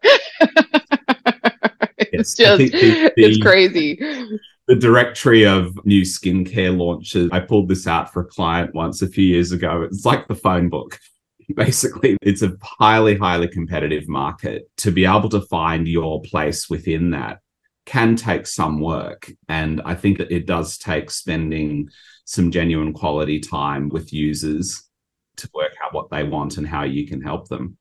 it's 1.98 2.34
just, 2.34 2.58
the, 2.58 2.68
the, 2.70 3.12
it's 3.16 3.42
crazy. 3.42 4.00
The 4.66 4.76
directory 4.76 5.44
of 5.44 5.84
new 5.84 6.02
skincare 6.02 6.76
launches, 6.76 7.28
I 7.32 7.40
pulled 7.40 7.68
this 7.68 7.86
out 7.86 8.12
for 8.12 8.22
a 8.22 8.26
client 8.26 8.74
once 8.74 9.02
a 9.02 9.08
few 9.08 9.24
years 9.24 9.52
ago. 9.52 9.82
It's 9.82 10.06
like 10.06 10.26
the 10.26 10.34
phone 10.34 10.70
book. 10.70 10.98
Basically, 11.54 12.16
it's 12.22 12.40
a 12.40 12.56
highly, 12.62 13.16
highly 13.16 13.48
competitive 13.48 14.08
market. 14.08 14.70
To 14.78 14.90
be 14.90 15.04
able 15.04 15.28
to 15.30 15.42
find 15.42 15.86
your 15.86 16.22
place 16.22 16.70
within 16.70 17.10
that 17.10 17.40
can 17.84 18.16
take 18.16 18.46
some 18.46 18.80
work. 18.80 19.30
And 19.48 19.82
I 19.84 19.94
think 19.94 20.16
that 20.16 20.32
it 20.32 20.46
does 20.46 20.78
take 20.78 21.10
spending 21.10 21.90
some 22.24 22.50
genuine 22.50 22.94
quality 22.94 23.40
time 23.40 23.90
with 23.90 24.14
users 24.14 24.82
to 25.36 25.50
work 25.52 25.72
out 25.84 25.92
what 25.92 26.08
they 26.08 26.22
want 26.22 26.56
and 26.56 26.66
how 26.66 26.84
you 26.84 27.06
can 27.06 27.20
help 27.20 27.48
them. 27.48 27.76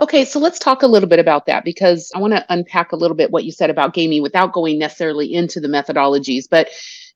Okay, 0.00 0.24
so 0.24 0.38
let's 0.38 0.60
talk 0.60 0.82
a 0.82 0.86
little 0.86 1.08
bit 1.08 1.18
about 1.18 1.46
that 1.46 1.64
because 1.64 2.12
I 2.14 2.20
want 2.20 2.32
to 2.34 2.46
unpack 2.48 2.92
a 2.92 2.96
little 2.96 3.16
bit 3.16 3.32
what 3.32 3.44
you 3.44 3.50
said 3.50 3.68
about 3.68 3.94
gaming 3.94 4.22
without 4.22 4.52
going 4.52 4.78
necessarily 4.78 5.32
into 5.32 5.60
the 5.60 5.68
methodologies. 5.68 6.44
But 6.48 6.68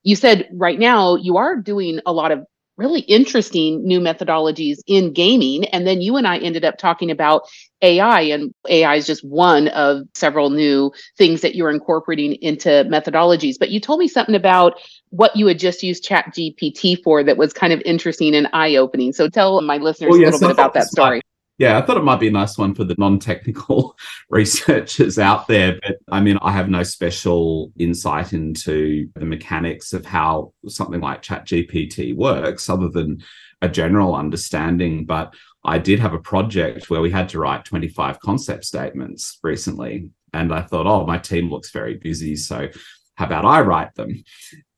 you 0.02 0.16
said 0.16 0.48
right 0.52 0.78
now 0.78 1.14
you 1.14 1.36
are 1.36 1.56
doing 1.56 2.00
a 2.06 2.12
lot 2.12 2.32
of 2.32 2.44
really 2.76 3.00
interesting 3.00 3.86
new 3.86 4.00
methodologies 4.00 4.78
in 4.86 5.12
gaming. 5.12 5.64
And 5.66 5.86
then 5.86 6.00
you 6.00 6.16
and 6.16 6.26
I 6.26 6.38
ended 6.38 6.64
up 6.64 6.78
talking 6.78 7.10
about 7.10 7.42
AI, 7.82 8.22
and 8.22 8.52
AI 8.68 8.96
is 8.96 9.06
just 9.06 9.24
one 9.24 9.68
of 9.68 10.02
several 10.14 10.50
new 10.50 10.92
things 11.16 11.42
that 11.42 11.54
you're 11.54 11.70
incorporating 11.70 12.34
into 12.34 12.68
methodologies. 12.90 13.56
But 13.58 13.70
you 13.70 13.80
told 13.80 14.00
me 14.00 14.08
something 14.08 14.34
about 14.34 14.80
what 15.10 15.36
you 15.36 15.46
had 15.46 15.58
just 15.58 15.82
used 15.82 16.04
Chat 16.04 16.34
GPT 16.34 17.02
for 17.02 17.22
that 17.22 17.36
was 17.36 17.52
kind 17.52 17.72
of 17.72 17.80
interesting 17.84 18.34
and 18.34 18.48
eye 18.52 18.76
opening. 18.76 19.12
So 19.12 19.28
tell 19.28 19.60
my 19.60 19.76
listeners 19.76 20.10
well, 20.10 20.20
a 20.20 20.24
little 20.24 20.40
bit 20.40 20.50
about 20.50 20.74
that 20.74 20.86
story. 20.88 21.21
Yeah, 21.62 21.78
I 21.78 21.82
thought 21.82 21.96
it 21.96 22.02
might 22.02 22.18
be 22.18 22.26
a 22.26 22.32
nice 22.32 22.58
one 22.58 22.74
for 22.74 22.82
the 22.82 22.96
non 22.98 23.20
technical 23.20 23.96
researchers 24.30 25.16
out 25.16 25.46
there. 25.46 25.78
But 25.80 25.98
I 26.10 26.20
mean, 26.20 26.36
I 26.42 26.50
have 26.50 26.68
no 26.68 26.82
special 26.82 27.70
insight 27.78 28.32
into 28.32 29.08
the 29.14 29.24
mechanics 29.24 29.92
of 29.92 30.04
how 30.04 30.54
something 30.66 31.00
like 31.00 31.22
ChatGPT 31.22 32.16
works, 32.16 32.68
other 32.68 32.88
than 32.88 33.22
a 33.60 33.68
general 33.68 34.16
understanding. 34.16 35.06
But 35.06 35.34
I 35.62 35.78
did 35.78 36.00
have 36.00 36.14
a 36.14 36.18
project 36.18 36.90
where 36.90 37.00
we 37.00 37.12
had 37.12 37.28
to 37.28 37.38
write 37.38 37.64
25 37.64 38.18
concept 38.18 38.64
statements 38.64 39.38
recently. 39.44 40.10
And 40.34 40.52
I 40.52 40.62
thought, 40.62 40.88
oh, 40.88 41.06
my 41.06 41.18
team 41.18 41.48
looks 41.48 41.70
very 41.70 41.94
busy. 41.94 42.34
So 42.34 42.70
how 43.14 43.26
about 43.26 43.44
I 43.44 43.60
write 43.60 43.94
them? 43.94 44.24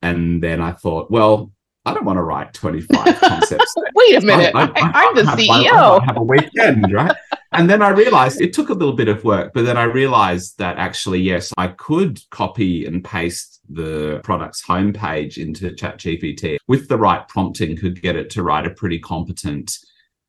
And 0.02 0.42
then 0.42 0.60
I 0.60 0.72
thought, 0.72 1.10
well, 1.10 1.50
I 1.86 1.92
don't 1.92 2.04
want 2.04 2.16
to 2.16 2.22
write 2.22 2.54
25 2.54 3.20
concepts. 3.20 3.74
Wait 3.94 4.16
a 4.16 4.20
minute. 4.22 4.52
I, 4.54 5.04
am 5.04 5.14
the 5.14 5.22
CEO. 5.32 6.00
I, 6.00 6.04
have 6.06 6.16
a 6.16 6.22
weekend, 6.22 6.92
right? 6.92 7.14
and 7.52 7.68
then 7.68 7.82
I 7.82 7.90
realized 7.90 8.40
it 8.40 8.52
took 8.52 8.70
a 8.70 8.74
little 8.74 8.94
bit 8.94 9.08
of 9.08 9.22
work, 9.22 9.52
but 9.52 9.66
then 9.66 9.76
I 9.76 9.84
realized 9.84 10.58
that 10.58 10.78
actually, 10.78 11.20
yes, 11.20 11.52
I 11.58 11.68
could 11.68 12.20
copy 12.30 12.86
and 12.86 13.04
paste 13.04 13.60
the 13.68 14.20
product's 14.24 14.64
homepage 14.64 15.36
into 15.36 15.70
ChatGPT 15.70 16.56
with 16.68 16.88
the 16.88 16.98
right 16.98 17.26
prompting, 17.28 17.76
could 17.76 18.00
get 18.00 18.16
it 18.16 18.30
to 18.30 18.42
write 18.42 18.66
a 18.66 18.70
pretty 18.70 18.98
competent 18.98 19.78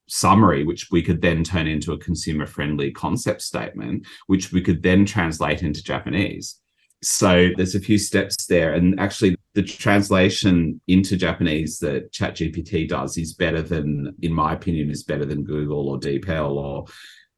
summary, 0.07 0.63
which 0.63 0.91
we 0.91 1.01
could 1.01 1.21
then 1.21 1.43
turn 1.43 1.67
into 1.67 1.93
a 1.93 1.97
consumer 1.97 2.45
friendly 2.45 2.91
concept 2.91 3.41
statement, 3.41 4.05
which 4.27 4.51
we 4.51 4.61
could 4.61 4.83
then 4.83 5.05
translate 5.05 5.63
into 5.63 5.83
Japanese. 5.83 6.59
So 7.01 7.49
there's 7.55 7.75
a 7.75 7.79
few 7.79 7.97
steps 7.97 8.45
there. 8.45 8.73
And 8.73 8.99
actually, 8.99 9.35
the 9.55 9.63
translation 9.63 10.81
into 10.87 11.15
Japanese 11.15 11.79
that 11.79 12.11
ChatGPT 12.11 12.87
does 12.87 13.17
is 13.17 13.33
better 13.33 13.61
than, 13.61 14.13
in 14.21 14.33
my 14.33 14.53
opinion, 14.53 14.91
is 14.91 15.03
better 15.03 15.25
than 15.25 15.45
Google 15.45 15.89
or 15.89 15.97
DeepL 15.97 16.55
or 16.55 16.85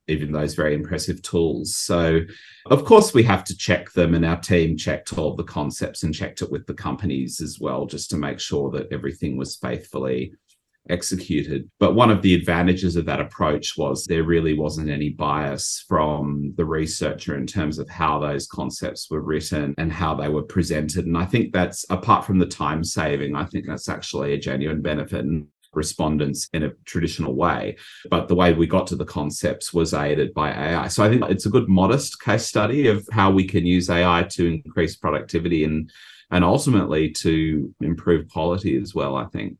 even 0.07 0.31
those 0.31 0.55
very 0.55 0.73
impressive 0.73 1.21
tools. 1.21 1.75
So, 1.75 2.21
of 2.67 2.85
course, 2.85 3.13
we 3.13 3.23
have 3.23 3.43
to 3.45 3.57
check 3.57 3.91
them, 3.91 4.15
and 4.15 4.25
our 4.25 4.39
team 4.39 4.77
checked 4.77 5.17
all 5.17 5.35
the 5.35 5.43
concepts 5.43 6.03
and 6.03 6.13
checked 6.13 6.41
it 6.41 6.51
with 6.51 6.65
the 6.65 6.73
companies 6.73 7.39
as 7.39 7.59
well, 7.59 7.85
just 7.85 8.09
to 8.09 8.17
make 8.17 8.39
sure 8.39 8.71
that 8.71 8.91
everything 8.91 9.37
was 9.37 9.57
faithfully 9.57 10.33
executed. 10.89 11.69
But 11.79 11.95
one 11.95 12.09
of 12.09 12.21
the 12.21 12.33
advantages 12.33 12.95
of 12.95 13.05
that 13.05 13.21
approach 13.21 13.77
was 13.77 14.05
there 14.05 14.23
really 14.23 14.53
wasn't 14.53 14.89
any 14.89 15.09
bias 15.09 15.83
from 15.87 16.53
the 16.57 16.65
researcher 16.65 17.35
in 17.35 17.47
terms 17.47 17.79
of 17.79 17.89
how 17.89 18.19
those 18.19 18.47
concepts 18.47 19.09
were 19.09 19.21
written 19.21 19.73
and 19.77 19.91
how 19.91 20.15
they 20.15 20.29
were 20.29 20.43
presented. 20.43 21.05
And 21.05 21.17
I 21.17 21.25
think 21.25 21.53
that's, 21.53 21.85
apart 21.89 22.25
from 22.25 22.39
the 22.39 22.45
time 22.45 22.83
saving, 22.83 23.35
I 23.35 23.45
think 23.45 23.65
that's 23.67 23.89
actually 23.89 24.33
a 24.33 24.39
genuine 24.39 24.81
benefit. 24.81 25.25
And 25.25 25.47
respondents 25.73 26.49
in 26.53 26.63
a 26.63 26.71
traditional 26.85 27.35
way. 27.35 27.77
But 28.09 28.27
the 28.27 28.35
way 28.35 28.53
we 28.53 28.67
got 28.67 28.87
to 28.87 28.95
the 28.95 29.05
concepts 29.05 29.73
was 29.73 29.93
aided 29.93 30.33
by 30.33 30.51
AI. 30.51 30.87
So 30.87 31.03
I 31.03 31.09
think 31.09 31.23
it's 31.25 31.45
a 31.45 31.51
good 31.51 31.69
modest 31.69 32.19
case 32.19 32.45
study 32.45 32.87
of 32.87 33.07
how 33.11 33.31
we 33.31 33.45
can 33.45 33.65
use 33.65 33.89
AI 33.89 34.23
to 34.31 34.47
increase 34.47 34.95
productivity 34.95 35.63
and 35.63 35.91
and 36.29 36.43
ultimately 36.43 37.09
to 37.09 37.73
improve 37.79 38.29
quality 38.29 38.77
as 38.77 38.93
well, 38.93 39.15
I 39.15 39.25
think. 39.27 39.57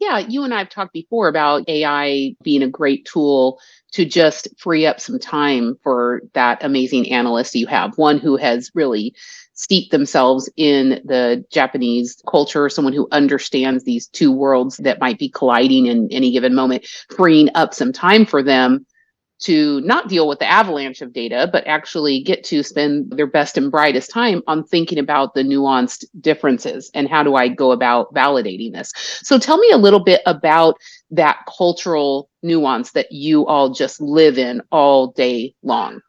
Yeah, 0.00 0.18
you 0.18 0.44
and 0.44 0.54
I 0.54 0.58
have 0.58 0.70
talked 0.70 0.94
before 0.94 1.28
about 1.28 1.68
AI 1.68 2.34
being 2.42 2.62
a 2.62 2.68
great 2.68 3.04
tool 3.04 3.60
to 3.92 4.06
just 4.06 4.48
free 4.58 4.86
up 4.86 4.98
some 4.98 5.18
time 5.18 5.76
for 5.82 6.22
that 6.32 6.64
amazing 6.64 7.12
analyst 7.12 7.54
you 7.54 7.66
have, 7.66 7.98
one 7.98 8.18
who 8.18 8.36
has 8.36 8.70
really 8.74 9.14
steeped 9.52 9.90
themselves 9.90 10.48
in 10.56 11.02
the 11.04 11.44
Japanese 11.52 12.22
culture, 12.26 12.70
someone 12.70 12.94
who 12.94 13.08
understands 13.12 13.84
these 13.84 14.06
two 14.06 14.32
worlds 14.32 14.78
that 14.78 15.00
might 15.00 15.18
be 15.18 15.28
colliding 15.28 15.84
in 15.84 16.08
any 16.10 16.30
given 16.30 16.54
moment, 16.54 16.86
freeing 17.14 17.50
up 17.54 17.74
some 17.74 17.92
time 17.92 18.24
for 18.24 18.42
them 18.42 18.86
to 19.40 19.80
not 19.80 20.08
deal 20.08 20.28
with 20.28 20.38
the 20.38 20.50
avalanche 20.50 21.00
of 21.00 21.12
data, 21.12 21.48
but 21.52 21.66
actually 21.66 22.22
get 22.22 22.44
to 22.44 22.62
spend 22.62 23.10
their 23.12 23.26
best 23.26 23.56
and 23.56 23.70
brightest 23.70 24.10
time 24.10 24.42
on 24.46 24.64
thinking 24.64 24.98
about 24.98 25.34
the 25.34 25.42
nuanced 25.42 26.04
differences 26.20 26.90
and 26.94 27.08
how 27.08 27.22
do 27.22 27.34
I 27.34 27.48
go 27.48 27.72
about 27.72 28.12
validating 28.14 28.72
this. 28.72 28.92
So 29.22 29.38
tell 29.38 29.58
me 29.58 29.70
a 29.70 29.78
little 29.78 30.04
bit 30.04 30.20
about 30.26 30.76
that 31.10 31.38
cultural 31.56 32.28
nuance 32.42 32.92
that 32.92 33.10
you 33.10 33.46
all 33.46 33.70
just 33.70 34.00
live 34.00 34.38
in 34.38 34.62
all 34.70 35.08
day 35.12 35.54
long. 35.62 36.00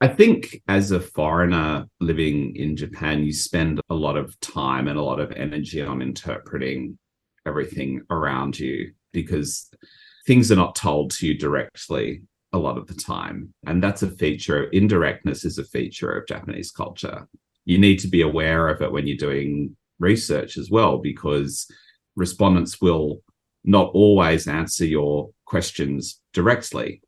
I 0.00 0.08
think 0.08 0.60
as 0.68 0.90
a 0.90 1.00
foreigner 1.00 1.86
living 2.00 2.56
in 2.56 2.76
Japan, 2.76 3.24
you 3.24 3.32
spend 3.32 3.80
a 3.88 3.94
lot 3.94 4.16
of 4.16 4.38
time 4.40 4.88
and 4.88 4.98
a 4.98 5.02
lot 5.02 5.20
of 5.20 5.32
energy 5.32 5.80
on 5.80 6.02
interpreting 6.02 6.98
everything 7.46 8.02
around 8.10 8.58
you 8.58 8.92
because 9.12 9.70
things 10.26 10.50
are 10.50 10.56
not 10.56 10.74
told 10.74 11.10
to 11.12 11.26
you 11.26 11.38
directly 11.38 12.22
a 12.54 12.58
lot 12.58 12.78
of 12.78 12.86
the 12.86 12.94
time. 12.94 13.52
And 13.66 13.82
that's 13.82 14.02
a 14.02 14.10
feature, 14.10 14.64
indirectness 14.70 15.44
is 15.44 15.58
a 15.58 15.64
feature 15.64 16.12
of 16.12 16.28
Japanese 16.28 16.70
culture. 16.70 17.28
You 17.66 17.78
need 17.78 17.98
to 17.98 18.08
be 18.08 18.22
aware 18.22 18.68
of 18.68 18.80
it 18.80 18.92
when 18.92 19.06
you're 19.06 19.16
doing 19.16 19.76
research 19.98 20.56
as 20.56 20.70
well, 20.70 20.98
because 20.98 21.66
respondents 22.14 22.80
will 22.80 23.22
not 23.64 23.90
always 23.92 24.46
answer 24.46 24.86
your 24.86 25.30
questions 25.46 26.20
directly. 26.32 27.02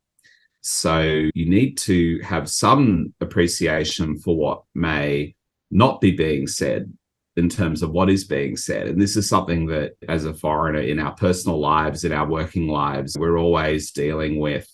So 0.62 1.30
you 1.32 1.48
need 1.48 1.78
to 1.78 2.20
have 2.22 2.50
some 2.50 3.14
appreciation 3.20 4.18
for 4.18 4.36
what 4.36 4.62
may 4.74 5.36
not 5.70 6.00
be 6.00 6.10
being 6.10 6.48
said 6.48 6.92
in 7.36 7.48
terms 7.48 7.82
of 7.82 7.90
what 7.90 8.10
is 8.10 8.24
being 8.24 8.56
said. 8.56 8.88
And 8.88 9.00
this 9.00 9.16
is 9.16 9.28
something 9.28 9.66
that, 9.66 9.92
as 10.08 10.24
a 10.24 10.34
foreigner 10.34 10.80
in 10.80 10.98
our 10.98 11.14
personal 11.14 11.60
lives, 11.60 12.02
in 12.02 12.12
our 12.12 12.26
working 12.26 12.66
lives, 12.66 13.16
we're 13.16 13.38
always 13.38 13.92
dealing 13.92 14.40
with 14.40 14.66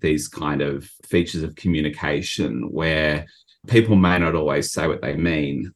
these 0.00 0.28
kind 0.28 0.62
of 0.62 0.90
features 1.06 1.42
of 1.42 1.54
communication 1.56 2.70
where 2.70 3.26
people 3.66 3.96
may 3.96 4.18
not 4.18 4.34
always 4.34 4.72
say 4.72 4.86
what 4.86 5.02
they 5.02 5.14
mean. 5.14 5.72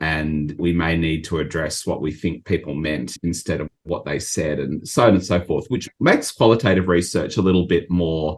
And 0.00 0.54
we 0.58 0.72
may 0.72 0.96
need 0.96 1.24
to 1.24 1.38
address 1.38 1.86
what 1.86 2.02
we 2.02 2.12
think 2.12 2.44
people 2.44 2.74
meant 2.74 3.16
instead 3.22 3.60
of 3.60 3.68
what 3.84 4.04
they 4.04 4.18
said, 4.18 4.58
and 4.58 4.86
so 4.86 5.04
on 5.04 5.14
and 5.14 5.24
so 5.24 5.40
forth, 5.40 5.66
which 5.68 5.88
makes 6.00 6.32
qualitative 6.32 6.88
research 6.88 7.36
a 7.36 7.42
little 7.42 7.66
bit 7.66 7.88
more 7.90 8.36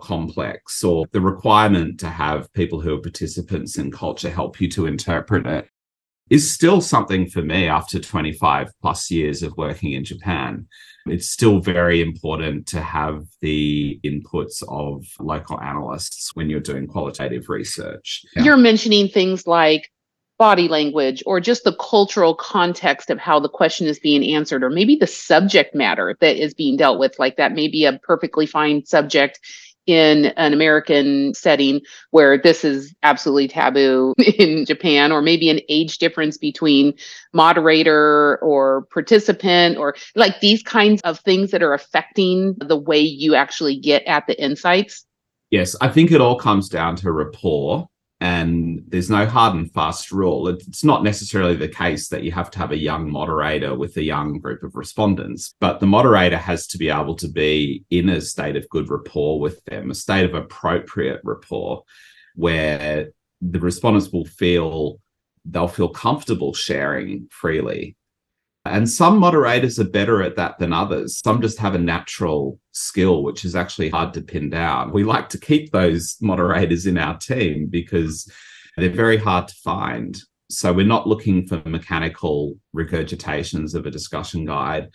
complex, 0.00 0.84
or 0.84 1.06
the 1.10 1.20
requirement 1.20 1.98
to 2.00 2.08
have 2.08 2.52
people 2.52 2.80
who 2.80 2.94
are 2.94 3.00
participants 3.00 3.78
in 3.78 3.90
culture 3.90 4.30
help 4.30 4.60
you 4.60 4.68
to 4.70 4.86
interpret 4.86 5.46
it 5.46 5.68
is 6.30 6.50
still 6.50 6.80
something 6.80 7.28
for 7.28 7.42
me 7.42 7.66
after 7.66 7.98
25 7.98 8.70
plus 8.82 9.10
years 9.10 9.42
of 9.42 9.56
working 9.56 9.92
in 9.92 10.04
Japan 10.04 10.66
it's 11.10 11.30
still 11.30 11.60
very 11.60 12.00
important 12.00 12.66
to 12.68 12.80
have 12.80 13.24
the 13.40 14.00
inputs 14.04 14.62
of 14.68 15.06
local 15.20 15.60
analysts 15.60 16.30
when 16.34 16.50
you're 16.50 16.60
doing 16.60 16.86
qualitative 16.86 17.48
research. 17.48 18.24
Yeah. 18.36 18.44
You're 18.44 18.56
mentioning 18.56 19.08
things 19.08 19.46
like 19.46 19.90
body 20.38 20.68
language 20.68 21.22
or 21.26 21.40
just 21.40 21.64
the 21.64 21.74
cultural 21.74 22.34
context 22.34 23.10
of 23.10 23.18
how 23.18 23.40
the 23.40 23.48
question 23.48 23.86
is 23.86 23.98
being 23.98 24.34
answered, 24.34 24.62
or 24.62 24.70
maybe 24.70 24.96
the 24.96 25.06
subject 25.06 25.74
matter 25.74 26.16
that 26.20 26.36
is 26.36 26.54
being 26.54 26.76
dealt 26.76 26.98
with. 26.98 27.18
Like 27.18 27.36
that 27.36 27.52
may 27.52 27.68
be 27.68 27.84
a 27.84 27.98
perfectly 27.98 28.46
fine 28.46 28.84
subject 28.84 29.40
in 29.88 30.26
an 30.36 30.52
American 30.52 31.32
setting 31.32 31.80
where 32.10 32.36
this 32.36 32.62
is 32.62 32.94
absolutely 33.02 33.48
taboo 33.48 34.14
in 34.38 34.66
Japan, 34.66 35.10
or 35.10 35.22
maybe 35.22 35.48
an 35.48 35.60
age 35.68 35.98
difference 35.98 36.36
between 36.36 36.92
moderator 37.32 38.38
or 38.42 38.86
participant, 38.92 39.78
or 39.78 39.96
like 40.14 40.38
these 40.40 40.62
kinds 40.62 41.00
of 41.02 41.18
things 41.20 41.50
that 41.50 41.62
are 41.62 41.72
affecting 41.72 42.54
the 42.60 42.76
way 42.76 43.00
you 43.00 43.34
actually 43.34 43.76
get 43.76 44.04
at 44.04 44.26
the 44.26 44.40
insights? 44.40 45.04
Yes, 45.50 45.74
I 45.80 45.88
think 45.88 46.12
it 46.12 46.20
all 46.20 46.36
comes 46.36 46.68
down 46.68 46.94
to 46.96 47.10
rapport 47.10 47.88
and 48.20 48.82
there's 48.88 49.10
no 49.10 49.26
hard 49.26 49.54
and 49.54 49.72
fast 49.72 50.10
rule. 50.10 50.48
It's 50.48 50.82
not 50.82 51.04
necessarily 51.04 51.54
the 51.54 51.68
case 51.68 52.08
that 52.08 52.24
you 52.24 52.32
have 52.32 52.50
to 52.52 52.58
have 52.58 52.72
a 52.72 52.76
young 52.76 53.10
moderator 53.10 53.76
with 53.76 53.96
a 53.96 54.02
young 54.02 54.38
group 54.38 54.64
of 54.64 54.74
respondents, 54.74 55.54
but 55.60 55.78
the 55.78 55.86
moderator 55.86 56.36
has 56.36 56.66
to 56.68 56.78
be 56.78 56.88
able 56.88 57.14
to 57.16 57.28
be 57.28 57.84
in 57.90 58.08
a 58.08 58.20
state 58.20 58.56
of 58.56 58.68
good 58.68 58.90
rapport 58.90 59.38
with 59.38 59.64
them, 59.66 59.90
a 59.90 59.94
state 59.94 60.24
of 60.24 60.34
appropriate 60.34 61.20
rapport, 61.22 61.84
where 62.34 63.10
the 63.40 63.60
respondents 63.60 64.10
will 64.12 64.26
feel 64.26 65.00
they'll 65.44 65.68
feel 65.68 65.88
comfortable 65.88 66.52
sharing 66.52 67.28
freely 67.30 67.96
and 68.64 68.88
some 68.88 69.18
moderators 69.18 69.78
are 69.78 69.88
better 69.88 70.22
at 70.22 70.36
that 70.36 70.58
than 70.58 70.72
others. 70.72 71.20
Some 71.24 71.40
just 71.40 71.58
have 71.58 71.74
a 71.74 71.78
natural 71.78 72.58
skill, 72.78 73.22
which 73.22 73.44
is 73.44 73.54
actually 73.54 73.90
hard 73.90 74.14
to 74.14 74.22
pin 74.22 74.50
down. 74.50 74.92
We 74.92 75.04
like 75.04 75.28
to 75.30 75.38
keep 75.38 75.72
those 75.72 76.16
moderators 76.20 76.86
in 76.86 76.96
our 76.98 77.18
team 77.18 77.66
because 77.66 78.30
they're 78.76 78.90
very 78.90 79.16
hard 79.16 79.48
to 79.48 79.54
find. 79.56 80.18
So 80.50 80.72
we're 80.72 80.86
not 80.86 81.06
looking 81.06 81.46
for 81.46 81.62
mechanical 81.66 82.56
regurgitations 82.74 83.74
of 83.74 83.86
a 83.86 83.90
discussion 83.90 84.44
guide. 84.44 84.88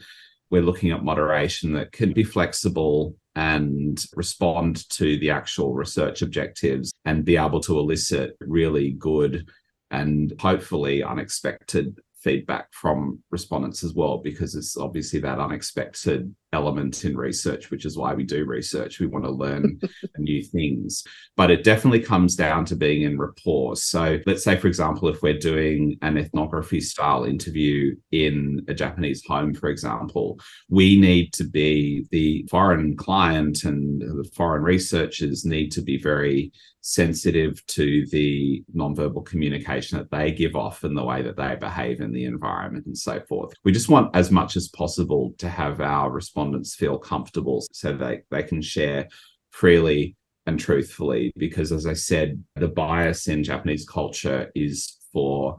we're 0.53 0.61
looking 0.61 0.91
at 0.91 1.03
moderation 1.03 1.73
that 1.73 1.91
can 1.91 2.13
be 2.13 2.23
flexible 2.23 3.15
and 3.35 4.05
respond 4.15 4.87
to 4.87 5.17
the 5.17 5.31
actual 5.31 5.73
research 5.73 6.21
objectives 6.21 6.93
and 7.05 7.25
be 7.25 7.37
able 7.37 7.59
to 7.59 7.79
elicit 7.79 8.37
really 8.39 8.91
good 8.91 9.49
and 9.89 10.31
hopefully 10.39 11.01
unexpected 11.01 11.97
feedback 12.19 12.71
from 12.71 13.23
respondents 13.31 13.83
as 13.83 13.95
well, 13.95 14.19
because 14.19 14.53
it's 14.53 14.77
obviously 14.77 15.19
that 15.19 15.39
unexpected 15.39 16.35
element 16.53 17.05
in 17.05 17.17
research, 17.17 17.71
which 17.71 17.85
is 17.85 17.97
why 17.97 18.13
we 18.13 18.23
do 18.23 18.45
research. 18.45 18.99
We 18.99 19.07
want 19.07 19.25
to 19.25 19.31
learn 19.31 19.79
new 20.17 20.43
things. 20.43 21.03
But 21.35 21.51
it 21.51 21.63
definitely 21.63 22.01
comes 22.01 22.35
down 22.35 22.65
to 22.65 22.75
being 22.75 23.01
in 23.01 23.17
rapport. 23.17 23.75
So 23.75 24.19
let's 24.25 24.43
say, 24.43 24.57
for 24.57 24.67
example, 24.67 25.09
if 25.09 25.21
we're 25.21 25.37
doing 25.37 25.97
an 26.01 26.17
ethnography 26.17 26.81
style 26.81 27.23
interview 27.23 27.95
in 28.11 28.63
a 28.67 28.73
Japanese 28.73 29.23
home, 29.27 29.53
for 29.53 29.69
example, 29.69 30.39
we 30.69 30.99
need 30.99 31.33
to 31.33 31.43
be 31.43 32.05
the 32.11 32.47
foreign 32.49 32.95
client 32.95 33.63
and 33.63 34.01
the 34.01 34.29
foreign 34.35 34.63
researchers 34.63 35.45
need 35.45 35.71
to 35.71 35.81
be 35.81 36.01
very 36.01 36.51
sensitive 36.83 37.65
to 37.65 38.05
the 38.07 38.61
nonverbal 38.75 39.25
communication 39.25 39.97
that 39.97 40.11
they 40.11 40.31
give 40.31 40.55
off 40.55 40.83
and 40.83 40.97
the 40.97 41.03
way 41.03 41.21
that 41.21 41.37
they 41.37 41.55
behave 41.55 42.01
in 42.01 42.11
the 42.11 42.25
environment 42.25 42.85
and 42.85 42.97
so 42.97 43.21
forth. 43.21 43.53
We 43.63 43.71
just 43.71 43.87
want 43.87 44.13
as 44.13 44.31
much 44.31 44.57
as 44.57 44.67
possible 44.67 45.33
to 45.37 45.47
have 45.47 45.79
our 45.79 46.11
respondents 46.43 46.75
feel 46.75 46.97
comfortable 46.97 47.65
so 47.71 47.93
they, 47.93 48.21
they 48.29 48.43
can 48.43 48.61
share 48.61 49.07
freely 49.51 50.15
and 50.45 50.59
truthfully. 50.59 51.31
Because 51.37 51.71
as 51.71 51.85
I 51.85 51.93
said, 51.93 52.43
the 52.55 52.67
bias 52.67 53.27
in 53.27 53.43
Japanese 53.43 53.85
culture 53.85 54.51
is 54.55 54.97
for 55.11 55.57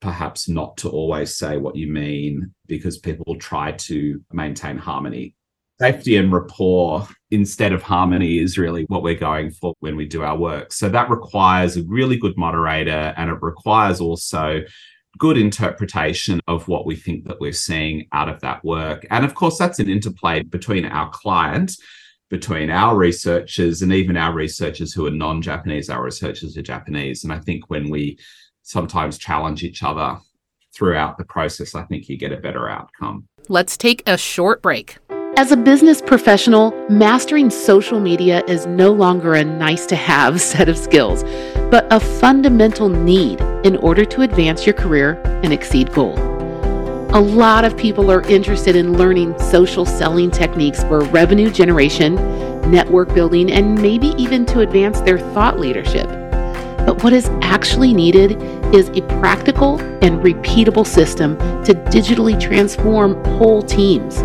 perhaps 0.00 0.48
not 0.48 0.76
to 0.76 0.90
always 0.90 1.34
say 1.36 1.56
what 1.56 1.76
you 1.76 1.90
mean 1.90 2.52
because 2.66 2.98
people 2.98 3.36
try 3.36 3.72
to 3.72 4.20
maintain 4.32 4.76
harmony 4.76 5.34
safety 5.78 6.16
and 6.16 6.32
rapport 6.32 7.06
instead 7.30 7.70
of 7.70 7.82
harmony 7.82 8.38
is 8.38 8.56
really 8.56 8.84
what 8.88 9.02
we're 9.02 9.14
going 9.14 9.50
for 9.50 9.74
when 9.80 9.94
we 9.94 10.06
do 10.06 10.22
our 10.22 10.36
work. 10.36 10.72
So 10.72 10.88
that 10.88 11.10
requires 11.10 11.76
a 11.76 11.82
really 11.82 12.16
good 12.16 12.34
moderator 12.38 13.12
and 13.18 13.28
it 13.28 13.36
requires 13.42 14.00
also 14.00 14.62
good 15.18 15.38
interpretation 15.38 16.40
of 16.46 16.68
what 16.68 16.86
we 16.86 16.96
think 16.96 17.24
that 17.24 17.40
we're 17.40 17.52
seeing 17.52 18.06
out 18.12 18.28
of 18.28 18.40
that 18.40 18.64
work. 18.64 19.06
And 19.10 19.24
of 19.24 19.34
course, 19.34 19.58
that's 19.58 19.78
an 19.78 19.88
interplay 19.88 20.42
between 20.42 20.84
our 20.84 21.10
client, 21.10 21.72
between 22.30 22.70
our 22.70 22.96
researchers, 22.96 23.82
and 23.82 23.92
even 23.92 24.16
our 24.16 24.32
researchers 24.32 24.92
who 24.92 25.06
are 25.06 25.10
non 25.10 25.42
Japanese, 25.42 25.88
our 25.88 26.02
researchers 26.02 26.56
are 26.56 26.62
Japanese. 26.62 27.24
And 27.24 27.32
I 27.32 27.38
think 27.38 27.70
when 27.70 27.90
we 27.90 28.18
sometimes 28.62 29.18
challenge 29.18 29.62
each 29.62 29.82
other 29.82 30.18
throughout 30.74 31.18
the 31.18 31.24
process, 31.24 31.74
I 31.74 31.84
think 31.84 32.08
you 32.08 32.18
get 32.18 32.32
a 32.32 32.36
better 32.36 32.68
outcome. 32.68 33.26
Let's 33.48 33.76
take 33.76 34.02
a 34.06 34.18
short 34.18 34.60
break. 34.60 34.98
As 35.38 35.52
a 35.52 35.56
business 35.56 36.00
professional, 36.00 36.72
mastering 36.88 37.50
social 37.50 38.00
media 38.00 38.42
is 38.48 38.64
no 38.66 38.90
longer 38.90 39.34
a 39.34 39.44
nice 39.44 39.84
to 39.84 39.94
have 39.94 40.40
set 40.52 40.66
of 40.66 40.78
skills, 40.78 41.24
but 41.70 41.86
a 41.90 42.00
fundamental 42.00 42.88
need 42.88 43.42
in 43.62 43.76
order 43.76 44.06
to 44.06 44.22
advance 44.22 44.64
your 44.64 44.72
career 44.72 45.20
and 45.44 45.52
exceed 45.52 45.92
goals. 45.92 46.18
A 47.14 47.20
lot 47.20 47.66
of 47.66 47.76
people 47.76 48.10
are 48.10 48.22
interested 48.22 48.76
in 48.76 48.96
learning 48.96 49.38
social 49.38 49.84
selling 49.84 50.30
techniques 50.30 50.82
for 50.84 51.00
revenue 51.00 51.50
generation, 51.50 52.14
network 52.70 53.12
building, 53.12 53.52
and 53.52 53.74
maybe 53.74 54.14
even 54.16 54.46
to 54.46 54.60
advance 54.60 55.02
their 55.02 55.18
thought 55.18 55.60
leadership. 55.60 56.06
But 56.86 57.04
what 57.04 57.12
is 57.12 57.28
actually 57.42 57.92
needed 57.92 58.40
is 58.74 58.88
a 58.88 59.02
practical 59.20 59.78
and 60.02 60.24
repeatable 60.24 60.86
system 60.86 61.36
to 61.64 61.74
digitally 61.74 62.40
transform 62.40 63.22
whole 63.36 63.60
teams 63.60 64.22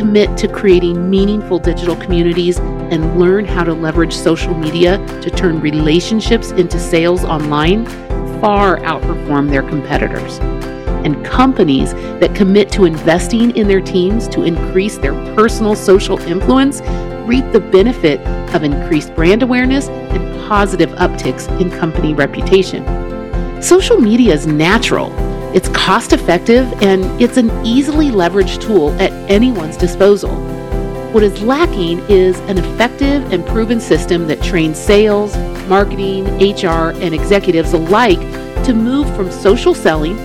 commit 0.00 0.34
to 0.34 0.48
creating 0.48 1.10
meaningful 1.10 1.58
digital 1.58 1.94
communities 1.94 2.58
and 2.58 3.20
learn 3.20 3.44
how 3.44 3.62
to 3.62 3.74
leverage 3.74 4.14
social 4.14 4.54
media 4.54 4.96
to 5.20 5.30
turn 5.30 5.60
relationships 5.60 6.52
into 6.52 6.80
sales 6.80 7.22
online 7.22 7.84
far 8.40 8.78
outperform 8.78 9.50
their 9.50 9.62
competitors. 9.62 10.38
And 11.04 11.22
companies 11.22 11.92
that 11.92 12.34
commit 12.34 12.72
to 12.72 12.86
investing 12.86 13.54
in 13.54 13.68
their 13.68 13.82
teams 13.82 14.26
to 14.28 14.44
increase 14.44 14.96
their 14.96 15.12
personal 15.34 15.76
social 15.76 16.18
influence 16.20 16.80
reap 17.28 17.44
the 17.52 17.60
benefit 17.60 18.20
of 18.54 18.62
increased 18.62 19.14
brand 19.14 19.42
awareness 19.42 19.88
and 19.88 20.48
positive 20.48 20.88
upticks 20.92 21.46
in 21.60 21.70
company 21.70 22.14
reputation. 22.14 22.82
Social 23.62 23.98
media 23.98 24.32
is 24.32 24.46
natural 24.46 25.10
it's 25.52 25.68
cost 25.70 26.12
effective 26.12 26.72
and 26.80 27.04
it's 27.20 27.36
an 27.36 27.50
easily 27.66 28.10
leveraged 28.10 28.60
tool 28.60 28.92
at 29.00 29.10
anyone's 29.28 29.76
disposal. 29.76 30.30
What 31.12 31.24
is 31.24 31.42
lacking 31.42 31.98
is 32.08 32.38
an 32.40 32.56
effective 32.56 33.32
and 33.32 33.44
proven 33.46 33.80
system 33.80 34.28
that 34.28 34.40
trains 34.42 34.78
sales, 34.78 35.36
marketing, 35.68 36.24
HR, 36.38 36.92
and 37.02 37.12
executives 37.12 37.72
alike 37.72 38.20
to 38.64 38.72
move 38.72 39.12
from 39.16 39.28
social 39.32 39.74
selling 39.74 40.16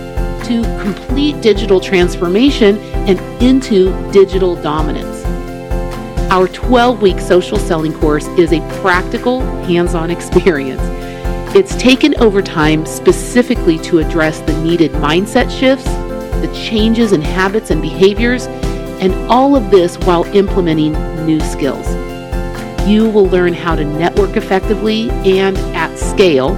to 0.44 0.62
complete 0.80 1.40
digital 1.40 1.80
transformation 1.80 2.78
and 3.08 3.18
into 3.42 3.90
digital 4.12 4.54
dominance. 4.54 5.24
Our 6.30 6.46
12 6.46 7.02
week 7.02 7.18
social 7.18 7.58
selling 7.58 7.92
course 7.94 8.26
is 8.38 8.52
a 8.52 8.60
practical, 8.80 9.40
hands 9.64 9.96
on 9.96 10.12
experience 10.12 11.05
it's 11.56 11.74
taken 11.76 12.14
over 12.16 12.42
time 12.42 12.84
specifically 12.84 13.78
to 13.78 13.98
address 13.98 14.40
the 14.40 14.62
needed 14.62 14.92
mindset 14.92 15.50
shifts, 15.50 15.86
the 15.86 16.52
changes 16.54 17.12
in 17.12 17.22
habits 17.22 17.70
and 17.70 17.80
behaviors, 17.80 18.44
and 19.00 19.14
all 19.30 19.56
of 19.56 19.70
this 19.70 19.96
while 20.00 20.24
implementing 20.36 20.92
new 21.24 21.40
skills. 21.40 21.88
You 22.86 23.08
will 23.08 23.24
learn 23.28 23.54
how 23.54 23.74
to 23.74 23.84
network 23.84 24.36
effectively 24.36 25.08
and 25.10 25.56
at 25.74 25.98
scale, 25.98 26.54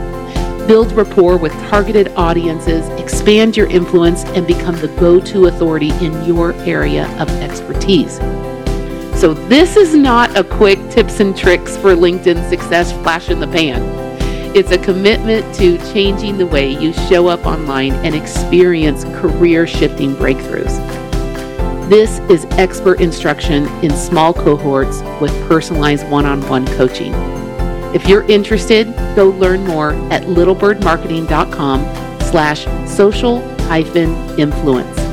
build 0.66 0.90
rapport 0.90 1.37
with 1.37 1.52
targeted 1.70 2.08
audiences, 2.16 2.84
expand 3.00 3.56
your 3.56 3.68
influence, 3.68 4.24
and 4.24 4.48
become 4.48 4.74
the 4.80 4.88
go 4.98 5.20
to 5.20 5.46
authority 5.46 5.90
in 6.04 6.24
your 6.24 6.54
area 6.64 7.06
of 7.20 7.28
expertise. 7.40 8.16
So, 9.16 9.32
this 9.48 9.76
is 9.76 9.94
not 9.94 10.37
a 10.37 10.42
quick 10.42 10.78
tips 10.90 11.20
and 11.20 11.37
tricks 11.37 11.76
for 11.76 11.94
LinkedIn 11.94 12.48
success 12.50 12.90
flash 12.90 13.30
in 13.30 13.38
the 13.38 13.46
pan. 13.46 13.97
It's 14.59 14.73
a 14.73 14.79
commitment 14.79 15.55
to 15.55 15.79
changing 15.92 16.37
the 16.37 16.44
way 16.44 16.73
you 16.73 16.92
show 16.92 17.29
up 17.29 17.47
online 17.47 17.92
and 17.92 18.12
experience 18.12 19.05
career 19.21 19.68
shifting 19.68 20.16
breakthroughs. 20.16 20.77
This 21.88 22.18
is 22.29 22.44
expert 22.59 23.01
instruction 23.01 23.68
in 23.85 23.92
small 23.92 24.35
cohorts 24.35 25.01
with 25.21 25.31
personalized 25.47 26.09
one 26.09 26.27
on 26.27 26.42
one 26.49 26.66
coaching. 26.77 27.14
If 27.94 28.09
you're 28.09 28.29
interested, 28.29 28.92
go 29.14 29.29
learn 29.29 29.64
more 29.64 29.92
at 30.11 30.25
littlebirdmarketing.com 30.25 32.21
slash 32.23 32.64
social 32.90 33.40
hyphen 33.68 34.12
influence. 34.40 35.08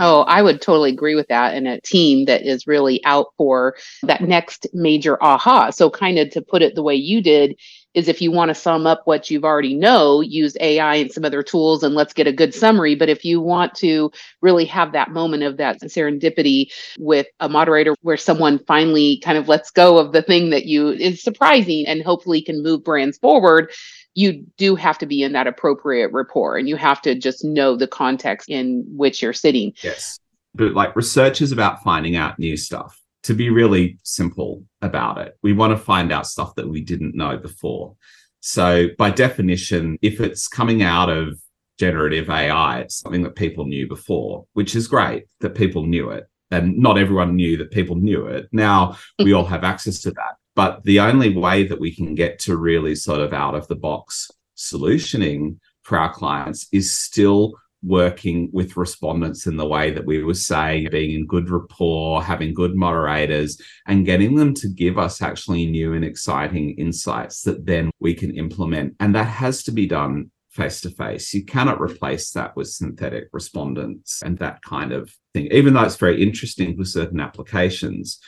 Oh, 0.00 0.22
I 0.22 0.42
would 0.42 0.62
totally 0.62 0.90
agree 0.90 1.14
with 1.16 1.28
that. 1.28 1.54
And 1.54 1.66
a 1.66 1.80
team 1.80 2.26
that 2.26 2.42
is 2.46 2.66
really 2.66 3.04
out 3.04 3.26
for 3.36 3.74
that 4.04 4.22
next 4.22 4.66
major 4.72 5.22
aha. 5.22 5.70
So, 5.70 5.90
kind 5.90 6.18
of 6.18 6.30
to 6.30 6.42
put 6.42 6.62
it 6.62 6.74
the 6.74 6.82
way 6.82 6.94
you 6.94 7.20
did, 7.20 7.56
is 7.94 8.06
if 8.06 8.22
you 8.22 8.30
want 8.30 8.50
to 8.50 8.54
sum 8.54 8.86
up 8.86 9.02
what 9.06 9.28
you've 9.28 9.44
already 9.44 9.74
know, 9.74 10.20
use 10.20 10.56
AI 10.60 10.96
and 10.96 11.10
some 11.10 11.24
other 11.24 11.42
tools 11.42 11.82
and 11.82 11.94
let's 11.94 12.12
get 12.12 12.28
a 12.28 12.32
good 12.32 12.54
summary. 12.54 12.94
But 12.94 13.08
if 13.08 13.24
you 13.24 13.40
want 13.40 13.74
to 13.76 14.12
really 14.40 14.66
have 14.66 14.92
that 14.92 15.10
moment 15.10 15.42
of 15.42 15.56
that 15.56 15.80
serendipity 15.80 16.70
with 16.98 17.26
a 17.40 17.48
moderator 17.48 17.94
where 18.02 18.16
someone 18.16 18.58
finally 18.60 19.18
kind 19.24 19.38
of 19.38 19.48
lets 19.48 19.70
go 19.70 19.98
of 19.98 20.12
the 20.12 20.22
thing 20.22 20.50
that 20.50 20.66
you 20.66 20.90
is 20.90 21.22
surprising 21.22 21.86
and 21.88 22.02
hopefully 22.02 22.40
can 22.42 22.62
move 22.62 22.84
brands 22.84 23.18
forward, 23.18 23.72
you 24.18 24.44
do 24.56 24.74
have 24.74 24.98
to 24.98 25.06
be 25.06 25.22
in 25.22 25.32
that 25.32 25.46
appropriate 25.46 26.10
rapport 26.12 26.56
and 26.56 26.68
you 26.68 26.74
have 26.74 27.00
to 27.00 27.14
just 27.14 27.44
know 27.44 27.76
the 27.76 27.86
context 27.86 28.48
in 28.48 28.84
which 28.88 29.22
you're 29.22 29.32
sitting. 29.32 29.72
Yes. 29.80 30.18
But 30.56 30.72
like 30.72 30.96
research 30.96 31.40
is 31.40 31.52
about 31.52 31.84
finding 31.84 32.16
out 32.16 32.36
new 32.36 32.56
stuff. 32.56 33.00
To 33.24 33.34
be 33.34 33.48
really 33.48 33.98
simple 34.02 34.64
about 34.82 35.18
it, 35.18 35.36
we 35.42 35.52
want 35.52 35.70
to 35.70 35.76
find 35.76 36.10
out 36.10 36.26
stuff 36.26 36.54
that 36.56 36.68
we 36.68 36.80
didn't 36.80 37.14
know 37.14 37.36
before. 37.36 37.94
So, 38.40 38.88
by 38.96 39.10
definition, 39.10 39.98
if 40.02 40.20
it's 40.20 40.48
coming 40.48 40.82
out 40.82 41.10
of 41.10 41.38
generative 41.78 42.30
AI, 42.30 42.80
it's 42.80 42.98
something 42.98 43.22
that 43.24 43.36
people 43.36 43.66
knew 43.66 43.86
before, 43.86 44.46
which 44.54 44.74
is 44.74 44.88
great 44.88 45.26
that 45.40 45.56
people 45.56 45.84
knew 45.84 46.10
it. 46.10 46.28
And 46.50 46.78
not 46.78 46.96
everyone 46.96 47.36
knew 47.36 47.56
that 47.58 47.70
people 47.70 47.96
knew 47.96 48.26
it. 48.26 48.48
Now 48.52 48.96
we 49.18 49.32
all 49.32 49.44
have 49.44 49.64
access 49.64 50.00
to 50.02 50.12
that. 50.12 50.36
But 50.58 50.82
the 50.82 50.98
only 50.98 51.36
way 51.36 51.68
that 51.68 51.78
we 51.78 51.94
can 51.94 52.16
get 52.16 52.40
to 52.40 52.56
really 52.56 52.96
sort 52.96 53.20
of 53.20 53.32
out 53.32 53.54
of 53.54 53.68
the 53.68 53.76
box 53.76 54.28
solutioning 54.56 55.58
for 55.82 55.96
our 55.96 56.12
clients 56.12 56.66
is 56.72 56.92
still 56.92 57.52
working 57.84 58.50
with 58.52 58.76
respondents 58.76 59.46
in 59.46 59.56
the 59.56 59.68
way 59.68 59.92
that 59.92 60.04
we 60.04 60.24
were 60.24 60.34
saying, 60.34 60.88
being 60.90 61.12
in 61.12 61.28
good 61.28 61.48
rapport, 61.48 62.24
having 62.24 62.54
good 62.54 62.74
moderators, 62.74 63.62
and 63.86 64.04
getting 64.04 64.34
them 64.34 64.52
to 64.54 64.66
give 64.66 64.98
us 64.98 65.22
actually 65.22 65.64
new 65.64 65.92
and 65.92 66.04
exciting 66.04 66.70
insights 66.70 67.42
that 67.42 67.64
then 67.64 67.92
we 68.00 68.12
can 68.12 68.36
implement. 68.36 68.96
And 68.98 69.14
that 69.14 69.28
has 69.28 69.62
to 69.62 69.70
be 69.70 69.86
done 69.86 70.32
face 70.50 70.80
to 70.80 70.90
face. 70.90 71.32
You 71.32 71.44
cannot 71.44 71.80
replace 71.80 72.32
that 72.32 72.56
with 72.56 72.66
synthetic 72.66 73.28
respondents 73.32 74.22
and 74.22 74.36
that 74.38 74.60
kind 74.62 74.90
of 74.90 75.08
thing, 75.34 75.46
even 75.52 75.74
though 75.74 75.84
it's 75.84 75.94
very 75.94 76.20
interesting 76.20 76.76
for 76.76 76.84
certain 76.84 77.20
applications. 77.20 78.18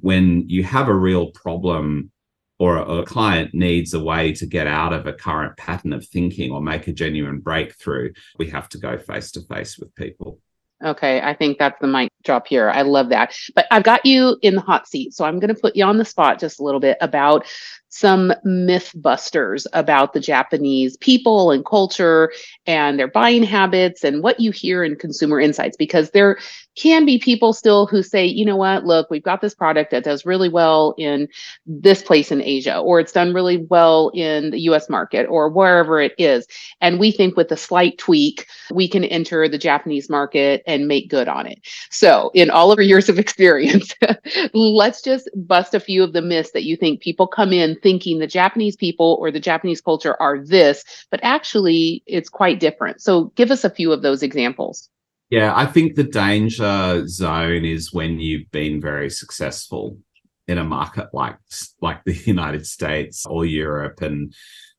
When 0.00 0.48
you 0.48 0.62
have 0.64 0.88
a 0.88 0.94
real 0.94 1.30
problem 1.30 2.10
or 2.58 2.76
a, 2.76 2.82
a 2.82 3.06
client 3.06 3.54
needs 3.54 3.94
a 3.94 4.00
way 4.00 4.32
to 4.32 4.46
get 4.46 4.66
out 4.66 4.92
of 4.92 5.06
a 5.06 5.12
current 5.12 5.56
pattern 5.56 5.92
of 5.92 6.06
thinking 6.06 6.50
or 6.50 6.60
make 6.60 6.86
a 6.88 6.92
genuine 6.92 7.40
breakthrough, 7.40 8.12
we 8.38 8.48
have 8.50 8.68
to 8.70 8.78
go 8.78 8.98
face 8.98 9.30
to 9.32 9.40
face 9.42 9.78
with 9.78 9.94
people. 9.94 10.38
Okay, 10.84 11.22
I 11.22 11.32
think 11.32 11.58
that's 11.58 11.80
the 11.80 11.86
mic 11.86 12.10
drop 12.22 12.46
here. 12.46 12.68
I 12.68 12.82
love 12.82 13.08
that. 13.08 13.34
But 13.54 13.66
I've 13.70 13.82
got 13.82 14.04
you 14.04 14.36
in 14.42 14.56
the 14.56 14.60
hot 14.60 14.86
seat. 14.86 15.14
So 15.14 15.24
I'm 15.24 15.38
going 15.38 15.54
to 15.54 15.60
put 15.60 15.74
you 15.74 15.84
on 15.84 15.96
the 15.96 16.04
spot 16.04 16.38
just 16.38 16.60
a 16.60 16.62
little 16.62 16.80
bit 16.80 16.98
about 17.00 17.46
some 17.88 18.30
myth 18.44 18.92
busters 18.94 19.66
about 19.72 20.12
the 20.12 20.20
Japanese 20.20 20.98
people 20.98 21.50
and 21.50 21.64
culture 21.64 22.30
and 22.66 22.98
their 22.98 23.08
buying 23.08 23.42
habits 23.42 24.04
and 24.04 24.22
what 24.22 24.38
you 24.38 24.50
hear 24.50 24.84
in 24.84 24.96
consumer 24.96 25.40
insights 25.40 25.78
because 25.78 26.10
there 26.10 26.38
can 26.76 27.04
be 27.04 27.18
people 27.18 27.52
still 27.52 27.86
who 27.86 28.02
say, 28.02 28.24
you 28.24 28.44
know 28.44 28.56
what, 28.56 28.84
look, 28.84 29.10
we've 29.10 29.22
got 29.22 29.40
this 29.40 29.54
product 29.54 29.90
that 29.90 30.04
does 30.04 30.26
really 30.26 30.48
well 30.48 30.94
in 30.98 31.26
this 31.66 32.02
place 32.02 32.30
in 32.30 32.42
Asia, 32.42 32.78
or 32.78 33.00
it's 33.00 33.12
done 33.12 33.34
really 33.34 33.58
well 33.70 34.10
in 34.14 34.50
the 34.50 34.60
US 34.60 34.88
market, 34.88 35.26
or 35.28 35.48
wherever 35.48 36.00
it 36.00 36.14
is. 36.18 36.46
And 36.80 37.00
we 37.00 37.10
think 37.10 37.36
with 37.36 37.50
a 37.50 37.56
slight 37.56 37.98
tweak, 37.98 38.46
we 38.70 38.88
can 38.88 39.04
enter 39.04 39.48
the 39.48 39.58
Japanese 39.58 40.10
market 40.10 40.62
and 40.66 40.86
make 40.86 41.08
good 41.08 41.28
on 41.28 41.46
it. 41.46 41.58
So, 41.90 42.30
in 42.34 42.50
all 42.50 42.70
of 42.70 42.78
our 42.78 42.84
years 42.84 43.08
of 43.08 43.18
experience, 43.18 43.94
let's 44.52 45.00
just 45.00 45.28
bust 45.34 45.74
a 45.74 45.80
few 45.80 46.02
of 46.02 46.12
the 46.12 46.22
myths 46.22 46.52
that 46.52 46.64
you 46.64 46.76
think 46.76 47.00
people 47.00 47.26
come 47.26 47.52
in 47.52 47.78
thinking 47.82 48.18
the 48.18 48.26
Japanese 48.26 48.76
people 48.76 49.16
or 49.20 49.30
the 49.30 49.40
Japanese 49.40 49.80
culture 49.80 50.20
are 50.20 50.44
this, 50.44 50.84
but 51.10 51.20
actually 51.22 52.02
it's 52.06 52.28
quite 52.28 52.60
different. 52.60 53.00
So, 53.00 53.32
give 53.36 53.50
us 53.50 53.64
a 53.64 53.70
few 53.70 53.92
of 53.92 54.02
those 54.02 54.22
examples. 54.22 54.90
Yeah, 55.30 55.52
I 55.54 55.66
think 55.66 55.94
the 55.94 56.04
danger 56.04 57.06
zone 57.08 57.64
is 57.64 57.92
when 57.92 58.20
you've 58.20 58.50
been 58.52 58.80
very 58.80 59.10
successful 59.10 59.98
in 60.46 60.58
a 60.58 60.64
market 60.64 61.08
like 61.12 61.36
like 61.80 62.04
the 62.04 62.14
United 62.26 62.66
States 62.66 63.26
or 63.26 63.44
Europe 63.44 64.02
and 64.02 64.32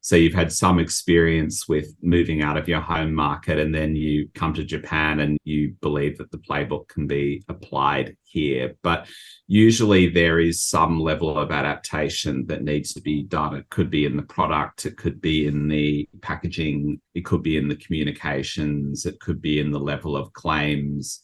so 0.08 0.16
you've 0.16 0.34
had 0.34 0.54
some 0.54 0.80
experience 0.80 1.68
with 1.68 1.94
moving 2.02 2.42
out 2.42 2.56
of 2.56 2.70
your 2.70 2.80
home 2.80 3.14
market 3.14 3.60
and 3.60 3.76
then 3.76 3.94
you 3.94 4.30
come 4.36 4.54
to 4.54 4.64
Japan 4.64 5.20
and 5.20 5.38
you 5.44 5.76
believe 5.82 6.18
that 6.18 6.32
the 6.32 6.38
playbook 6.38 6.88
can 6.88 7.08
be 7.08 7.44
applied 7.50 8.16
here. 8.24 8.76
But 8.84 9.10
usually 9.48 10.08
there 10.08 10.40
is 10.40 10.64
some 10.64 10.98
level 10.98 11.38
of 11.38 11.52
adaptation 11.52 12.48
that 12.48 12.64
needs 12.64 12.94
to 12.94 13.02
be 13.02 13.24
done. 13.24 13.54
It 13.54 13.70
could 13.70 13.90
be 13.90 14.06
in 14.06 14.16
the 14.16 14.24
product, 14.24 14.86
it 14.86 14.96
could 14.96 15.20
be 15.20 15.46
in 15.46 15.68
the 15.68 16.08
packaging, 16.22 17.02
it 17.14 17.26
could 17.26 17.44
be 17.44 17.58
in 17.58 17.68
the 17.68 17.76
communications, 17.76 19.06
it 19.06 19.20
could 19.20 19.42
be 19.42 19.60
in 19.60 19.72
the 19.72 19.80
level 19.80 20.16
of 20.16 20.32
claims 20.32 21.22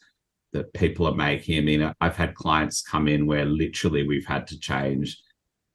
that 0.52 0.74
people 0.74 1.08
are 1.08 1.16
making. 1.16 1.58
I 1.58 1.62
mean, 1.62 1.94
I've 2.02 2.18
had 2.18 2.36
clients 2.36 2.82
come 2.82 3.08
in 3.08 3.28
where 3.28 3.46
literally 3.46 4.06
we've 4.06 4.28
had 4.28 4.46
to 4.48 4.60
change 4.60 5.22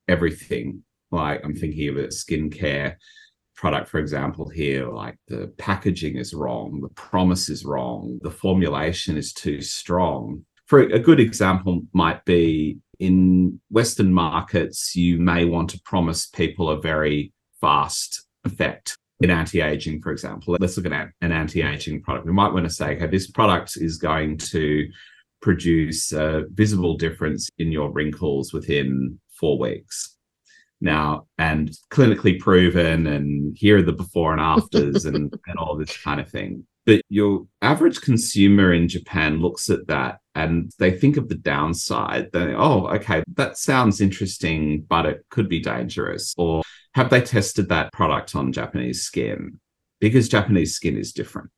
everything 0.09 0.83
like 1.11 1.40
I'm 1.44 1.55
thinking 1.55 1.88
of 1.88 1.97
a 1.97 2.09
skincare 2.09 2.97
product, 3.55 3.88
for 3.88 3.99
example, 3.99 4.49
here, 4.49 4.88
like 4.88 5.16
the 5.27 5.53
packaging 5.59 6.16
is 6.16 6.33
wrong, 6.33 6.81
the 6.81 6.88
promise 6.90 7.49
is 7.49 7.64
wrong, 7.64 8.18
the 8.23 8.31
formulation 8.31 9.16
is 9.16 9.33
too 9.33 9.61
strong. 9.61 10.44
For 10.66 10.81
a 10.81 10.99
good 10.99 11.18
example, 11.18 11.83
might 11.92 12.25
be 12.25 12.79
in 13.01 13.61
Western 13.71 14.12
markets, 14.12 14.94
you 14.94 15.18
may 15.18 15.44
want 15.44 15.71
to 15.71 15.81
promise 15.85 16.27
people 16.27 16.71
a 16.71 16.81
very 16.81 17.33
fast 17.61 18.27
effect 18.44 18.97
in 19.21 19.31
anti-aging, 19.31 20.03
for 20.03 20.12
example. 20.12 20.57
Let's 20.61 20.77
look 20.77 20.87
at 20.87 21.09
an 21.21 21.33
anti-aging 21.33 22.03
product. 22.03 22.27
We 22.27 22.33
might 22.33 22.53
want 22.53 22.66
to 22.66 22.73
say, 22.73 22.97
okay, 22.97 23.07
this 23.09 23.31
product 23.31 23.77
is 23.77 23.99
going 23.99 24.38
to 24.38 24.87
produce 25.40 26.12
a 26.12 26.44
visible 26.53 26.97
difference 26.97 27.49
in 27.59 27.73
your 27.73 27.90
wrinkles 27.90 28.53
within 28.53 29.18
four 29.33 29.59
weeks 29.59 30.17
now 30.80 31.26
and 31.38 31.70
clinically 31.90 32.38
proven 32.38 33.06
and 33.06 33.56
here 33.56 33.78
are 33.78 33.82
the 33.82 33.92
before 33.92 34.32
and 34.32 34.40
afters 34.40 35.04
and, 35.04 35.34
and 35.46 35.58
all 35.58 35.76
this 35.76 35.96
kind 36.02 36.20
of 36.20 36.28
thing. 36.28 36.66
But 36.86 37.02
your 37.08 37.46
average 37.60 38.00
consumer 38.00 38.72
in 38.72 38.88
japan 38.88 39.40
looks 39.40 39.68
at 39.70 39.86
that 39.88 40.20
and 40.34 40.72
they 40.78 40.92
think 40.92 41.16
of 41.16 41.28
the 41.28 41.34
downside. 41.34 42.30
They 42.32 42.54
oh 42.54 42.86
okay 42.88 43.22
that 43.34 43.58
sounds 43.58 44.00
interesting 44.00 44.82
but 44.88 45.06
it 45.06 45.24
could 45.30 45.48
be 45.48 45.60
dangerous. 45.60 46.34
Or 46.38 46.62
have 46.94 47.10
they 47.10 47.20
tested 47.20 47.68
that 47.68 47.92
product 47.92 48.34
on 48.34 48.52
japanese 48.52 49.02
skin? 49.02 49.60
Because 50.00 50.28
japanese 50.28 50.74
skin 50.74 50.96
is 50.96 51.12
different. 51.12 51.50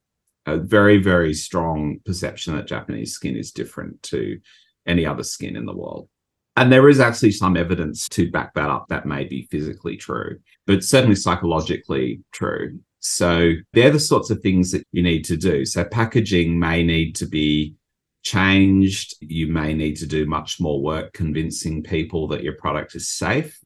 A 0.47 0.57
very 0.57 0.99
very 0.99 1.35
strong 1.35 1.99
perception 2.05 2.57
that 2.57 2.67
japanese 2.67 3.13
skin 3.13 3.37
is 3.37 3.53
different 3.53 4.03
to 4.05 4.41
any 4.87 5.05
other 5.05 5.23
skin 5.23 5.57
in 5.57 5.67
the 5.67 5.77
world 5.77 6.09
and 6.57 6.73
there 6.73 6.89
is 6.89 7.01
actually 7.01 7.33
some 7.33 7.57
evidence 7.57 8.09
to 8.11 8.31
back 8.31 8.55
that 8.55 8.71
up 8.71 8.87
that 8.89 9.07
may 9.07 9.25
be 9.25 9.49
physically 9.51 9.97
true, 9.97 10.39
but 10.67 10.85
certainly 10.85 11.17
psychologically 11.17 12.23
true. 12.33 12.79
So 12.99 13.53
they're 13.73 13.91
the 13.91 14.01
sorts 14.01 14.31
of 14.31 14.41
things 14.41 14.73
that 14.73 14.87
you 14.93 15.03
need 15.03 15.25
to 15.27 15.37
do. 15.37 15.65
So 15.65 15.85
packaging 15.85 16.59
may 16.59 16.83
need 16.83 17.15
to 17.17 17.27
be 17.27 17.75
changed. 18.23 19.15
You 19.21 19.47
may 19.47 19.73
need 19.75 19.97
to 19.97 20.07
do 20.07 20.27
much 20.27 20.61
more 20.61 20.83
work 20.83 21.13
convincing 21.13 21.83
people 21.83 22.29
that 22.29 22.43
your 22.43 22.55
product 22.55 22.95
is 22.95 23.09
safe. 23.09 23.59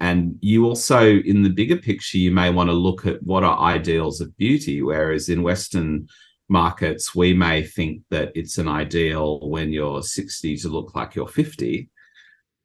And 0.00 0.36
you 0.40 0.64
also, 0.66 1.18
in 1.18 1.42
the 1.42 1.50
bigger 1.50 1.76
picture, 1.76 2.18
you 2.18 2.30
may 2.30 2.50
want 2.50 2.68
to 2.68 2.74
look 2.74 3.06
at 3.06 3.22
what 3.22 3.44
are 3.44 3.58
ideals 3.58 4.20
of 4.20 4.36
beauty. 4.36 4.82
Whereas 4.82 5.28
in 5.28 5.42
Western 5.42 6.08
markets, 6.48 7.14
we 7.14 7.32
may 7.32 7.62
think 7.62 8.02
that 8.10 8.32
it's 8.34 8.58
an 8.58 8.68
ideal 8.68 9.48
when 9.48 9.72
you're 9.72 10.02
60 10.02 10.56
to 10.56 10.68
look 10.68 10.94
like 10.94 11.14
you're 11.14 11.28
50. 11.28 11.90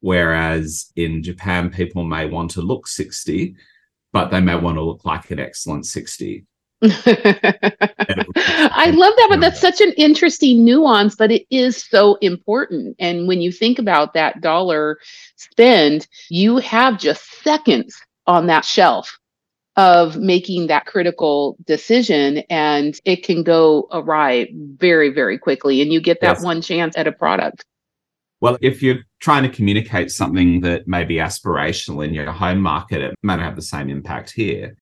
Whereas 0.00 0.90
in 0.96 1.22
Japan, 1.22 1.70
people 1.70 2.04
may 2.04 2.26
want 2.26 2.50
to 2.52 2.62
look 2.62 2.86
60, 2.86 3.54
but 4.12 4.30
they 4.30 4.40
may 4.40 4.56
want 4.56 4.76
to 4.76 4.82
look 4.82 5.04
like 5.04 5.30
an 5.30 5.38
excellent 5.38 5.86
60. 5.86 6.44
I 6.82 6.90
love 8.94 9.12
that, 9.16 9.26
but 9.28 9.40
that's 9.40 9.60
such 9.60 9.82
an 9.82 9.92
interesting 9.98 10.64
nuance, 10.64 11.14
but 11.14 11.30
it 11.30 11.46
is 11.50 11.76
so 11.76 12.14
important. 12.22 12.96
And 12.98 13.28
when 13.28 13.42
you 13.42 13.52
think 13.52 13.78
about 13.78 14.14
that 14.14 14.40
dollar 14.40 14.98
spend, 15.36 16.08
you 16.30 16.56
have 16.56 16.98
just 16.98 17.42
seconds 17.42 17.94
on 18.26 18.46
that 18.46 18.64
shelf 18.64 19.18
of 19.76 20.16
making 20.16 20.66
that 20.66 20.86
critical 20.86 21.56
decision 21.64 22.38
and 22.50 22.98
it 23.04 23.22
can 23.22 23.42
go 23.42 23.88
awry 23.92 24.48
very 24.76 25.10
very 25.10 25.38
quickly 25.38 25.80
and 25.80 25.92
you 25.92 26.00
get 26.00 26.20
that 26.20 26.36
yes. 26.36 26.44
one 26.44 26.60
chance 26.60 26.98
at 26.98 27.06
a 27.06 27.12
product 27.12 27.64
well, 28.40 28.56
if 28.60 28.82
you're 28.82 29.00
trying 29.20 29.42
to 29.42 29.54
communicate 29.54 30.10
something 30.10 30.60
that 30.62 30.88
may 30.88 31.04
be 31.04 31.16
aspirational 31.16 32.04
in 32.04 32.14
your 32.14 32.30
home 32.32 32.60
market, 32.60 33.02
it 33.02 33.14
may 33.22 33.36
not 33.36 33.44
have 33.44 33.56
the 33.56 33.62
same 33.62 33.90
impact 33.90 34.30
here. 34.30 34.76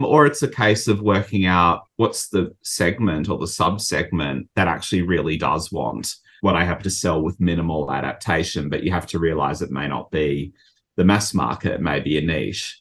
Or 0.00 0.26
it's 0.26 0.42
a 0.42 0.48
case 0.48 0.86
of 0.88 1.00
working 1.00 1.46
out 1.46 1.82
what's 1.96 2.28
the 2.28 2.54
segment 2.62 3.28
or 3.28 3.38
the 3.38 3.46
sub 3.46 3.80
segment 3.80 4.48
that 4.54 4.68
actually 4.68 5.02
really 5.02 5.36
does 5.36 5.72
want 5.72 6.14
what 6.40 6.54
I 6.54 6.64
have 6.64 6.82
to 6.84 6.90
sell 6.90 7.22
with 7.22 7.40
minimal 7.40 7.92
adaptation, 7.92 8.68
but 8.68 8.82
you 8.84 8.92
have 8.92 9.06
to 9.08 9.18
realize 9.18 9.60
it 9.60 9.70
may 9.70 9.88
not 9.88 10.10
be 10.10 10.52
the 10.96 11.04
mass 11.04 11.34
market, 11.34 11.74
it 11.74 11.80
may 11.80 12.00
be 12.00 12.18
a 12.18 12.20
niche. 12.20 12.80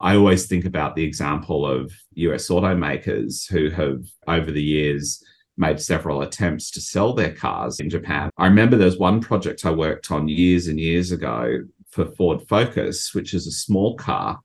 I 0.00 0.14
always 0.14 0.46
think 0.46 0.66
about 0.66 0.94
the 0.94 1.04
example 1.04 1.66
of 1.66 1.92
US 2.14 2.48
automakers 2.48 3.50
who 3.50 3.70
have, 3.70 4.04
over 4.28 4.50
the 4.50 4.62
years, 4.62 5.22
made 5.56 5.80
several 5.80 6.22
attempts 6.22 6.70
to 6.72 6.80
sell 6.80 7.12
their 7.12 7.32
cars 7.32 7.80
in 7.80 7.88
Japan. 7.88 8.30
I 8.36 8.46
remember 8.46 8.76
there's 8.76 8.98
one 8.98 9.20
project 9.20 9.64
I 9.64 9.70
worked 9.70 10.10
on 10.10 10.28
years 10.28 10.66
and 10.66 10.78
years 10.78 11.12
ago 11.12 11.60
for 11.90 12.06
Ford 12.06 12.46
Focus, 12.46 13.14
which 13.14 13.32
is 13.32 13.46
a 13.46 13.52
small 13.52 13.96
car. 13.96 14.40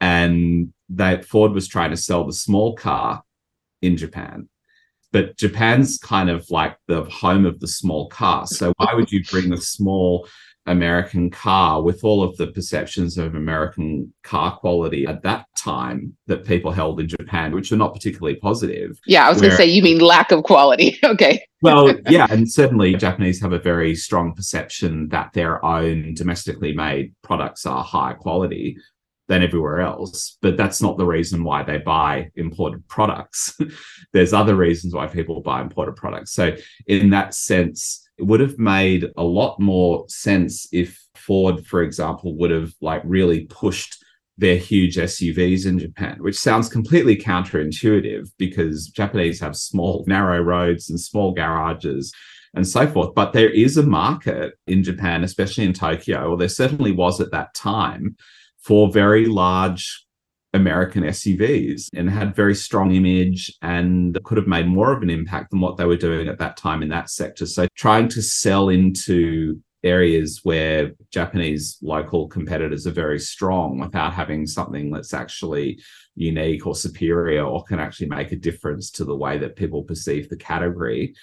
And 0.00 0.72
that 0.90 1.24
Ford 1.24 1.52
was 1.52 1.68
trying 1.68 1.90
to 1.90 1.96
sell 1.96 2.24
the 2.24 2.32
small 2.32 2.74
car 2.74 3.22
in 3.82 3.96
Japan. 3.96 4.48
But 5.12 5.36
Japan's 5.36 5.98
kind 5.98 6.28
of 6.28 6.50
like 6.50 6.76
the 6.88 7.04
home 7.04 7.46
of 7.46 7.60
the 7.60 7.68
small 7.68 8.08
car. 8.08 8.46
So 8.46 8.72
why 8.78 8.94
would 8.94 9.12
you 9.12 9.22
bring 9.24 9.50
the 9.50 9.60
small 9.60 10.26
American 10.66 11.30
car 11.30 11.82
with 11.82 12.04
all 12.04 12.22
of 12.22 12.36
the 12.38 12.46
perceptions 12.46 13.18
of 13.18 13.34
American 13.34 14.12
car 14.22 14.56
quality 14.56 15.06
at 15.06 15.22
that 15.22 15.46
time 15.56 16.16
that 16.26 16.44
people 16.44 16.72
held 16.72 17.00
in 17.00 17.08
Japan, 17.08 17.52
which 17.52 17.70
are 17.70 17.76
not 17.76 17.92
particularly 17.92 18.36
positive. 18.36 18.98
Yeah, 19.06 19.26
I 19.26 19.28
was 19.28 19.40
going 19.40 19.50
to 19.50 19.56
say, 19.56 19.66
you 19.66 19.82
mean 19.82 19.98
lack 19.98 20.32
of 20.32 20.42
quality. 20.44 20.98
okay. 21.04 21.44
well, 21.60 21.94
yeah. 22.08 22.26
And 22.30 22.50
certainly 22.50 22.94
Japanese 22.94 23.40
have 23.42 23.52
a 23.52 23.58
very 23.58 23.94
strong 23.94 24.34
perception 24.34 25.08
that 25.10 25.32
their 25.34 25.62
own 25.64 26.14
domestically 26.14 26.74
made 26.74 27.14
products 27.22 27.66
are 27.66 27.84
higher 27.84 28.14
quality 28.14 28.78
than 29.28 29.42
everywhere 29.42 29.80
else. 29.80 30.38
But 30.40 30.56
that's 30.56 30.80
not 30.80 30.96
the 30.96 31.06
reason 31.06 31.44
why 31.44 31.62
they 31.62 31.78
buy 31.78 32.30
imported 32.36 32.86
products. 32.88 33.58
There's 34.12 34.32
other 34.32 34.54
reasons 34.54 34.94
why 34.94 35.08
people 35.08 35.40
buy 35.40 35.60
imported 35.60 35.96
products. 35.96 36.32
So, 36.32 36.56
in 36.86 37.10
that 37.10 37.34
sense, 37.34 38.03
it 38.18 38.24
would 38.24 38.40
have 38.40 38.58
made 38.58 39.06
a 39.16 39.24
lot 39.24 39.58
more 39.60 40.04
sense 40.08 40.68
if 40.72 41.00
Ford, 41.16 41.66
for 41.66 41.82
example, 41.82 42.36
would 42.36 42.50
have 42.50 42.72
like 42.80 43.02
really 43.04 43.46
pushed 43.46 44.04
their 44.36 44.56
huge 44.56 44.96
SUVs 44.96 45.66
in 45.66 45.78
Japan, 45.78 46.16
which 46.20 46.38
sounds 46.38 46.68
completely 46.68 47.16
counterintuitive 47.16 48.28
because 48.36 48.88
Japanese 48.88 49.40
have 49.40 49.56
small, 49.56 50.04
narrow 50.06 50.40
roads 50.40 50.90
and 50.90 51.00
small 51.00 51.32
garages 51.32 52.12
and 52.54 52.66
so 52.66 52.86
forth. 52.86 53.14
But 53.14 53.32
there 53.32 53.50
is 53.50 53.76
a 53.76 53.82
market 53.82 54.54
in 54.66 54.82
Japan, 54.82 55.24
especially 55.24 55.64
in 55.64 55.72
Tokyo, 55.72 56.30
or 56.30 56.36
there 56.36 56.48
certainly 56.48 56.92
was 56.92 57.20
at 57.20 57.30
that 57.32 57.54
time, 57.54 58.16
for 58.62 58.90
very 58.90 59.26
large 59.26 60.03
American 60.54 61.02
SUVs 61.02 61.88
and 61.94 62.08
had 62.08 62.34
very 62.34 62.54
strong 62.54 62.94
image 62.94 63.52
and 63.60 64.18
could 64.24 64.38
have 64.38 64.46
made 64.46 64.66
more 64.66 64.92
of 64.92 65.02
an 65.02 65.10
impact 65.10 65.50
than 65.50 65.60
what 65.60 65.76
they 65.76 65.84
were 65.84 65.96
doing 65.96 66.28
at 66.28 66.38
that 66.38 66.56
time 66.56 66.82
in 66.82 66.88
that 66.90 67.10
sector. 67.10 67.44
So 67.44 67.66
trying 67.74 68.08
to 68.08 68.22
sell 68.22 68.68
into 68.68 69.60
areas 69.82 70.40
where 70.44 70.92
Japanese 71.10 71.76
local 71.82 72.26
competitors 72.28 72.86
are 72.86 72.92
very 72.92 73.18
strong 73.18 73.78
without 73.78 74.14
having 74.14 74.46
something 74.46 74.90
that's 74.90 75.12
actually 75.12 75.78
unique 76.14 76.66
or 76.66 76.74
superior 76.74 77.44
or 77.44 77.64
can 77.64 77.78
actually 77.78 78.08
make 78.08 78.32
a 78.32 78.36
difference 78.36 78.90
to 78.92 79.04
the 79.04 79.14
way 79.14 79.36
that 79.38 79.56
people 79.56 79.82
perceive 79.82 80.28
the 80.28 80.36
category. 80.36 81.14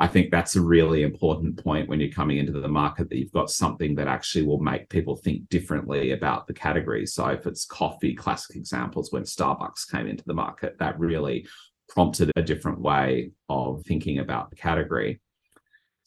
I 0.00 0.06
think 0.06 0.30
that's 0.30 0.56
a 0.56 0.62
really 0.62 1.02
important 1.02 1.62
point 1.62 1.86
when 1.86 2.00
you're 2.00 2.10
coming 2.10 2.38
into 2.38 2.58
the 2.58 2.68
market 2.68 3.10
that 3.10 3.18
you've 3.18 3.32
got 3.32 3.50
something 3.50 3.94
that 3.96 4.08
actually 4.08 4.46
will 4.46 4.58
make 4.58 4.88
people 4.88 5.14
think 5.14 5.46
differently 5.50 6.12
about 6.12 6.46
the 6.46 6.54
category. 6.54 7.04
So 7.04 7.26
if 7.26 7.46
it's 7.46 7.66
coffee, 7.66 8.14
classic 8.14 8.56
examples 8.56 9.12
when 9.12 9.24
Starbucks 9.24 9.90
came 9.90 10.06
into 10.06 10.24
the 10.24 10.32
market, 10.32 10.78
that 10.78 10.98
really 10.98 11.46
prompted 11.90 12.32
a 12.34 12.42
different 12.42 12.80
way 12.80 13.32
of 13.50 13.82
thinking 13.84 14.20
about 14.20 14.48
the 14.48 14.56
category. 14.56 15.20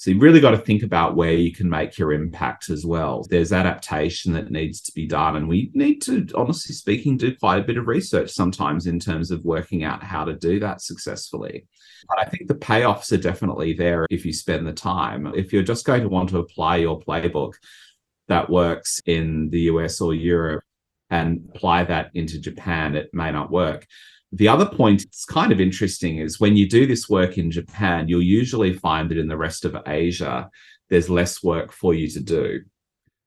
So 0.03 0.11
you've 0.11 0.21
really 0.21 0.41
got 0.41 0.51
to 0.51 0.57
think 0.57 0.83
about 0.83 1.15
where 1.15 1.31
you 1.31 1.53
can 1.53 1.69
make 1.69 1.97
your 1.97 2.11
impact 2.11 2.69
as 2.69 2.85
well. 2.85 3.25
There's 3.29 3.53
adaptation 3.53 4.33
that 4.33 4.51
needs 4.51 4.81
to 4.81 4.91
be 4.91 5.07
done. 5.07 5.37
And 5.37 5.47
we 5.47 5.71
need 5.73 6.01
to, 6.01 6.27
honestly 6.35 6.75
speaking, 6.75 7.15
do 7.15 7.33
quite 7.33 7.61
a 7.61 7.63
bit 7.63 7.77
of 7.77 7.87
research 7.87 8.29
sometimes 8.29 8.85
in 8.85 8.99
terms 8.99 9.31
of 9.31 9.45
working 9.45 9.85
out 9.85 10.03
how 10.03 10.25
to 10.25 10.33
do 10.33 10.59
that 10.59 10.81
successfully. 10.81 11.67
But 12.09 12.19
I 12.19 12.25
think 12.25 12.49
the 12.49 12.55
payoffs 12.55 13.13
are 13.13 13.17
definitely 13.17 13.75
there 13.75 14.05
if 14.09 14.25
you 14.25 14.33
spend 14.33 14.67
the 14.67 14.73
time. 14.73 15.31
If 15.37 15.53
you're 15.53 15.63
just 15.63 15.85
going 15.85 16.01
to 16.01 16.09
want 16.09 16.27
to 16.31 16.39
apply 16.39 16.75
your 16.75 16.99
playbook 16.99 17.53
that 18.27 18.49
works 18.49 18.99
in 19.05 19.51
the 19.51 19.61
US 19.71 20.01
or 20.01 20.13
Europe 20.13 20.65
and 21.11 21.49
apply 21.55 21.85
that 21.85 22.11
into 22.13 22.41
Japan, 22.41 22.95
it 22.95 23.09
may 23.13 23.31
not 23.31 23.51
work. 23.51 23.87
The 24.33 24.47
other 24.47 24.65
point 24.65 25.03
it's 25.03 25.25
kind 25.25 25.51
of 25.51 25.61
interesting 25.61 26.17
is 26.17 26.39
when 26.39 26.57
you 26.57 26.67
do 26.67 26.87
this 26.87 27.07
work 27.07 27.37
in 27.37 27.51
Japan, 27.51 28.07
you'll 28.07 28.23
usually 28.23 28.73
find 28.73 29.09
that 29.11 29.19
in 29.19 29.27
the 29.27 29.37
rest 29.37 29.63
of 29.63 29.77
Asia, 29.85 30.49
there's 30.89 31.07
less 31.07 31.43
work 31.43 31.71
for 31.71 31.93
you 31.93 32.09
to 32.09 32.19
do. 32.19 32.61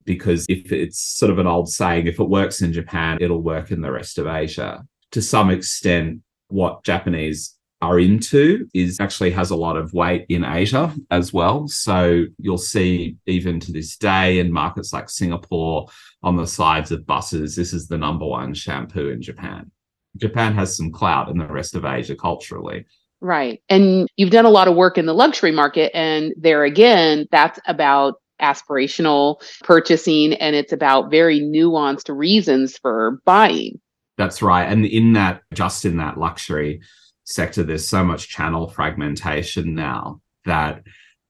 Because 0.05 0.45
if 0.49 0.73
it's 0.73 1.01
sort 1.01 1.31
of 1.31 1.39
an 1.39 1.47
old 1.47 1.69
saying, 1.69 2.09
if 2.09 2.19
it 2.19 2.29
works 2.29 2.61
in 2.61 2.73
Japan, 2.73 3.19
it'll 3.21 3.41
work 3.41 3.71
in 3.71 3.83
the 3.83 3.91
rest 3.93 4.19
of 4.19 4.27
Asia. 4.27 4.85
To 5.13 5.23
some 5.23 5.51
extent, 5.51 6.23
what 6.49 6.83
Japanese 6.83 7.55
are 7.83 8.01
into 8.01 8.69
is 8.75 8.99
actually 8.99 9.31
has 9.31 9.51
a 9.51 9.57
lot 9.57 9.77
of 9.77 9.93
weight 9.93 10.27
in 10.29 10.45
Asia 10.45 10.93
as 11.13 11.33
well. 11.33 11.69
So 11.69 12.25
you'll 12.39 12.59
see 12.59 13.17
even 13.27 13.61
to 13.61 13.73
this 13.73 13.97
day 13.97 14.41
in 14.41 14.51
markets 14.51 14.93
like 14.93 15.09
Singapore 15.09 15.87
on 16.25 16.37
the 16.37 16.47
sides 16.47 16.91
of 16.91 17.07
buses, 17.07 17.55
this 17.55 17.73
is 17.73 17.87
the 17.87 17.99
number 17.99 18.27
one 18.27 18.55
shampoo 18.55 19.11
in 19.11 19.23
Japan. 19.23 19.71
Japan 20.17 20.55
has 20.55 20.77
some 20.77 20.93
clout 20.93 21.29
in 21.29 21.39
the 21.39 21.47
rest 21.47 21.75
of 21.75 21.85
Asia 21.85 22.17
culturally. 22.17 22.87
Right. 23.21 23.63
And 23.69 24.09
you've 24.17 24.31
done 24.31 24.45
a 24.45 24.51
lot 24.51 24.69
of 24.69 24.77
work 24.77 24.99
in 24.99 25.07
the 25.07 25.15
luxury 25.15 25.53
market. 25.53 25.91
And 25.97 26.35
there 26.37 26.65
again, 26.65 27.27
that's 27.31 27.59
about 27.67 28.21
aspirational 28.41 29.43
purchasing 29.65 30.35
and 30.35 30.55
it's 30.55 30.73
about 30.73 31.11
very 31.11 31.41
nuanced 31.41 32.15
reasons 32.15 32.77
for 32.77 33.21
buying. 33.25 33.81
That's 34.19 34.43
right. 34.43 34.65
And 34.65 34.85
in 34.85 35.15
that, 35.15 35.43
just 35.55 35.85
in 35.85 35.97
that 35.99 36.19
luxury 36.19 36.81
sector, 37.25 37.63
there's 37.63 37.89
so 37.89 38.05
much 38.05 38.29
channel 38.29 38.69
fragmentation 38.69 39.75
now 39.75 40.21
that 40.45 40.83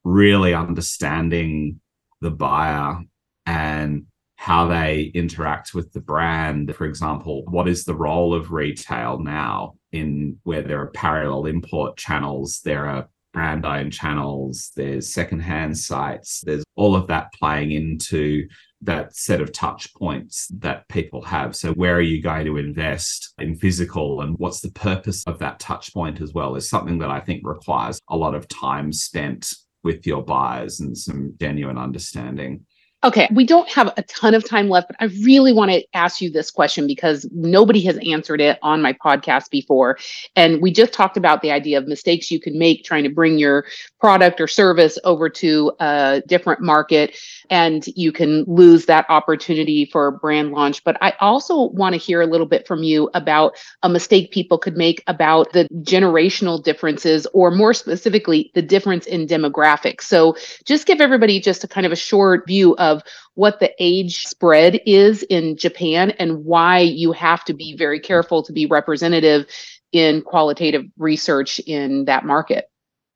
really 0.05 0.55
understanding 0.55 1.81
the 2.21 2.31
buyer 2.31 3.01
and 3.45 4.07
how 4.37 4.69
they 4.69 5.11
interact 5.15 5.75
with 5.75 5.93
the 5.93 6.01
brand. 6.01 6.75
For 6.77 6.85
example, 6.85 7.45
what 7.47 7.69
is 7.69 7.85
the 7.85 7.95
role 7.95 8.35
of 8.35 8.53
retail 8.53 9.19
now 9.19 9.75
in 9.93 10.39
where 10.45 10.63
there 10.63 10.81
are 10.81 10.91
parallel 10.91 11.47
import 11.47 11.97
channels, 11.97 12.61
there 12.65 12.87
are 12.87 13.09
brand 13.33 13.67
owned 13.67 13.93
channels, 13.93 14.73
there's 14.77 15.13
secondhand 15.13 15.77
sites, 15.77 16.43
there's 16.47 16.65
all 16.75 16.95
of 16.95 17.07
that 17.09 17.33
playing 17.33 17.73
into 17.73 18.47
that 18.83 19.15
set 19.17 19.41
of 19.41 19.53
touch 19.53 19.93
points 19.95 20.49
that 20.59 20.87
people 20.89 21.23
have. 21.23 21.57
So, 21.57 21.73
where 21.73 21.97
are 21.97 22.03
you 22.03 22.23
going 22.23 22.47
to 22.47 22.59
invest 22.59 23.33
in 23.39 23.57
physical 23.57 24.21
and 24.21 24.39
what's 24.39 24.61
the 24.61 24.71
purpose 24.71 25.25
of 25.27 25.39
that 25.39 25.59
touch 25.59 25.93
point 25.93 26.21
as 26.21 26.33
well 26.33 26.57
is 26.57 26.69
something 26.69 26.99
that 26.99 27.11
I 27.11 27.21
think 27.21 27.43
requires 27.45 27.99
a 28.09 28.17
lot 28.17 28.35
of 28.35 28.49
time 28.49 28.93
spent 28.93 29.53
with 29.83 30.07
your 30.07 30.23
buyers 30.23 30.81
and 30.81 30.97
some 30.97 31.35
genuine 31.41 31.79
understanding. 31.79 32.67
Okay, 33.05 33.29
we 33.31 33.45
don't 33.45 33.69
have 33.69 33.93
a 33.99 34.03
ton 34.05 34.35
of 34.35 34.43
time 34.49 34.71
left, 34.71 34.89
but 34.89 34.97
I 34.99 35.05
really 35.23 35.53
want 35.53 35.71
to 35.71 35.85
ask 35.93 36.23
you 36.23 36.31
this 36.31 36.51
question 36.51 36.87
because 36.87 37.29
nobody 37.31 37.83
has 37.83 37.99
answered 37.99 38.41
it 38.41 38.59
on 38.63 38.81
my 38.81 38.95
podcast 38.95 39.51
before. 39.51 39.99
And 40.35 40.63
we 40.63 40.73
just 40.73 40.95
talked 40.95 41.19
about 41.19 41.43
the 41.43 41.51
idea 41.51 41.77
of 41.77 41.87
mistakes 41.87 42.31
you 42.31 42.41
can 42.41 42.59
make 42.59 42.85
trying 42.85 43.05
to 43.05 43.11
bring 43.11 43.39
your 43.39 43.67
product 44.01 44.41
or 44.41 44.49
service 44.49 44.99
over 45.05 45.29
to 45.29 45.73
a 45.79 46.23
different 46.27 46.63
market 46.63 47.17
and 47.51 47.87
you 47.95 48.13
can 48.13 48.45
lose 48.45 48.87
that 48.87 49.05
opportunity 49.11 49.85
for 49.85 50.07
a 50.07 50.13
brand 50.13 50.53
launch. 50.53 50.83
But 50.83 50.97
I 51.03 51.13
also 51.21 51.65
want 51.69 51.93
to 51.93 51.99
hear 51.99 52.23
a 52.23 52.27
little 52.27 52.47
bit 52.47 52.67
from 52.67 52.83
you 52.83 53.11
about 53.13 53.57
a 53.83 53.91
mistake 53.91 54.33
people 54.33 54.57
could 54.59 54.77
make 54.77 55.05
about 55.07 55.53
the 55.53 55.69
generational 55.83 56.63
differences, 56.63 57.27
or 57.35 57.51
more 57.51 57.75
specifically, 57.75 58.51
the 58.55 58.63
difference 58.63 59.07
in 59.07 59.27
demographics. 59.27 60.03
So 60.03 60.35
just 60.65 60.87
give 60.87 61.01
everybody 61.01 61.41
just 61.41 61.63
a 61.63 61.69
kind 61.69 61.87
of 61.87 61.93
a 61.93 61.97
short 61.97 62.47
view 62.47 62.75
of 62.79 62.86
of 62.87 63.03
what 63.35 63.61
the 63.61 63.73
age 63.79 64.27
spread 64.27 64.81
is 64.87 65.23
in 65.25 65.57
Japan 65.57 66.11
and 66.13 66.45
why 66.45 66.79
you 66.79 67.13
have 67.13 67.45
to 67.45 67.55
be 67.55 67.77
very 67.77 68.01
careful 68.01 68.43
to 68.43 68.53
be 68.53 68.67
representative 68.67 69.47
in 69.93 70.23
qualitative 70.23 70.85
research 70.99 71.59
in 71.61 72.05
that 72.07 72.25
market. 72.25 72.67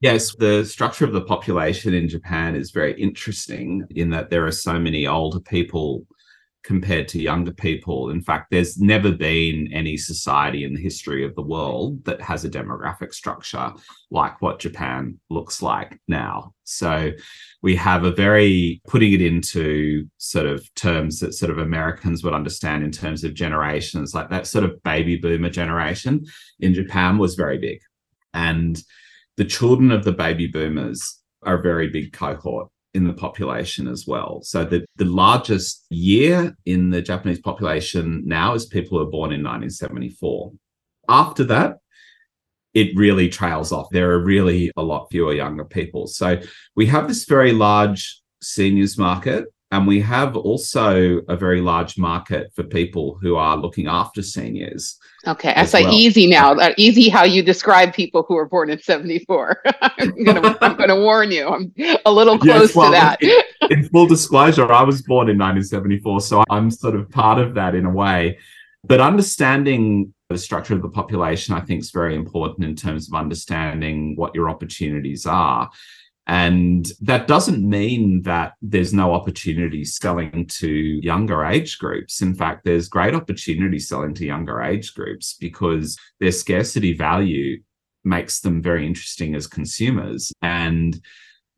Yes, 0.00 0.34
the 0.34 0.64
structure 0.64 1.04
of 1.04 1.12
the 1.12 1.20
population 1.20 1.92
in 1.92 2.08
Japan 2.08 2.56
is 2.56 2.70
very 2.70 2.98
interesting 3.00 3.84
in 3.90 4.10
that 4.10 4.30
there 4.30 4.46
are 4.46 4.52
so 4.52 4.78
many 4.78 5.06
older 5.06 5.40
people 5.40 6.06
compared 6.62 7.08
to 7.08 7.20
younger 7.20 7.52
people. 7.52 8.10
In 8.10 8.20
fact, 8.20 8.50
there's 8.50 8.78
never 8.78 9.12
been 9.12 9.72
any 9.72 9.96
society 9.96 10.64
in 10.64 10.74
the 10.74 10.80
history 10.80 11.24
of 11.24 11.34
the 11.34 11.42
world 11.42 12.04
that 12.04 12.20
has 12.20 12.44
a 12.44 12.50
demographic 12.50 13.14
structure 13.14 13.72
like 14.10 14.40
what 14.42 14.58
Japan 14.58 15.18
looks 15.30 15.62
like 15.62 15.98
now. 16.06 16.52
So 16.64 17.12
we 17.62 17.74
have 17.76 18.04
a 18.04 18.12
very 18.12 18.80
putting 18.86 19.12
it 19.12 19.22
into 19.22 20.06
sort 20.18 20.46
of 20.46 20.72
terms 20.74 21.20
that 21.20 21.32
sort 21.32 21.50
of 21.50 21.58
Americans 21.58 22.22
would 22.22 22.34
understand 22.34 22.84
in 22.84 22.90
terms 22.90 23.24
of 23.24 23.34
generations, 23.34 24.14
like 24.14 24.30
that 24.30 24.46
sort 24.46 24.64
of 24.64 24.82
baby 24.82 25.16
boomer 25.16 25.50
generation 25.50 26.24
in 26.60 26.74
Japan 26.74 27.18
was 27.18 27.34
very 27.34 27.58
big. 27.58 27.80
And 28.34 28.80
the 29.36 29.44
children 29.44 29.90
of 29.90 30.04
the 30.04 30.12
baby 30.12 30.46
boomers 30.46 31.18
are 31.42 31.58
a 31.58 31.62
very 31.62 31.88
big 31.88 32.12
cohort 32.12 32.68
in 32.94 33.06
the 33.06 33.12
population 33.12 33.86
as 33.86 34.06
well. 34.06 34.40
So 34.42 34.64
the, 34.64 34.84
the 34.96 35.04
largest 35.04 35.86
year 35.90 36.56
in 36.66 36.90
the 36.90 37.02
Japanese 37.02 37.40
population 37.40 38.22
now 38.26 38.54
is 38.54 38.66
people 38.66 38.98
who 38.98 39.04
are 39.04 39.10
born 39.10 39.32
in 39.32 39.42
1974. 39.42 40.52
After 41.08 41.44
that, 41.44 41.78
it 42.74 42.96
really 42.96 43.28
trails 43.28 43.72
off. 43.72 43.90
There 43.90 44.12
are 44.12 44.22
really 44.22 44.70
a 44.76 44.82
lot 44.82 45.08
fewer 45.10 45.34
younger 45.34 45.64
people. 45.64 46.06
So 46.06 46.40
we 46.76 46.86
have 46.86 47.08
this 47.08 47.24
very 47.24 47.52
large 47.52 48.20
seniors 48.42 48.96
market 48.96 49.46
and 49.72 49.86
we 49.86 50.00
have 50.00 50.36
also 50.36 51.20
a 51.28 51.36
very 51.36 51.60
large 51.60 51.96
market 51.96 52.52
for 52.54 52.64
people 52.64 53.18
who 53.22 53.36
are 53.36 53.56
looking 53.56 53.86
after 53.86 54.20
seniors. 54.22 54.98
Okay, 55.26 55.52
I 55.54 55.64
say 55.64 55.84
well. 55.84 55.92
easy 55.92 56.26
now. 56.26 56.54
That 56.54 56.76
easy 56.76 57.08
how 57.08 57.24
you 57.24 57.42
describe 57.42 57.94
people 57.94 58.24
who 58.26 58.34
were 58.34 58.48
born 58.48 58.70
in 58.70 58.80
74. 58.80 59.62
I'm 59.82 60.56
I'm 60.60 60.76
gonna 60.76 61.00
warn 61.00 61.30
you. 61.30 61.48
I'm 61.48 61.72
a 62.04 62.12
little 62.12 62.38
close 62.38 62.68
yes, 62.68 62.74
well, 62.74 62.90
to 62.90 62.92
that. 62.92 63.22
in, 63.22 63.42
in 63.70 63.88
full 63.90 64.06
disclosure, 64.06 64.70
I 64.72 64.82
was 64.82 65.02
born 65.02 65.28
in 65.28 65.38
1974, 65.38 66.20
so 66.20 66.44
I'm 66.50 66.70
sort 66.70 66.96
of 66.96 67.08
part 67.10 67.38
of 67.38 67.54
that 67.54 67.74
in 67.74 67.86
a 67.86 67.90
way. 67.90 68.38
But 68.82 69.00
understanding 69.00 70.14
the 70.30 70.38
structure 70.38 70.74
of 70.74 70.82
the 70.82 70.88
population, 70.88 71.54
I 71.54 71.60
think, 71.60 71.80
is 71.80 71.90
very 71.90 72.14
important 72.14 72.64
in 72.64 72.74
terms 72.74 73.08
of 73.08 73.14
understanding 73.14 74.16
what 74.16 74.34
your 74.34 74.48
opportunities 74.48 75.26
are. 75.26 75.70
And 76.30 76.86
that 77.00 77.26
doesn't 77.26 77.68
mean 77.68 78.22
that 78.22 78.52
there's 78.62 78.94
no 78.94 79.14
opportunity 79.14 79.84
selling 79.84 80.46
to 80.46 80.70
younger 80.70 81.44
age 81.44 81.76
groups. 81.80 82.22
In 82.22 82.36
fact, 82.36 82.64
there's 82.64 82.88
great 82.88 83.16
opportunity 83.16 83.80
selling 83.80 84.14
to 84.14 84.24
younger 84.24 84.62
age 84.62 84.94
groups 84.94 85.34
because 85.34 85.98
their 86.20 86.30
scarcity 86.30 86.92
value 86.92 87.60
makes 88.04 88.38
them 88.38 88.62
very 88.62 88.86
interesting 88.86 89.34
as 89.34 89.48
consumers. 89.48 90.32
And 90.40 91.00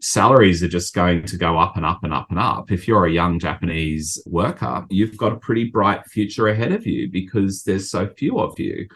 salaries 0.00 0.62
are 0.62 0.68
just 0.68 0.94
going 0.94 1.24
to 1.24 1.36
go 1.36 1.58
up 1.58 1.76
and 1.76 1.84
up 1.84 2.02
and 2.02 2.14
up 2.14 2.30
and 2.30 2.38
up. 2.38 2.72
If 2.72 2.88
you're 2.88 3.04
a 3.04 3.12
young 3.12 3.38
Japanese 3.38 4.22
worker, 4.24 4.86
you've 4.88 5.18
got 5.18 5.32
a 5.32 5.38
pretty 5.38 5.64
bright 5.64 6.06
future 6.06 6.48
ahead 6.48 6.72
of 6.72 6.86
you 6.86 7.10
because 7.10 7.62
there's 7.64 7.90
so 7.90 8.08
few 8.08 8.40
of 8.40 8.58
you. 8.58 8.88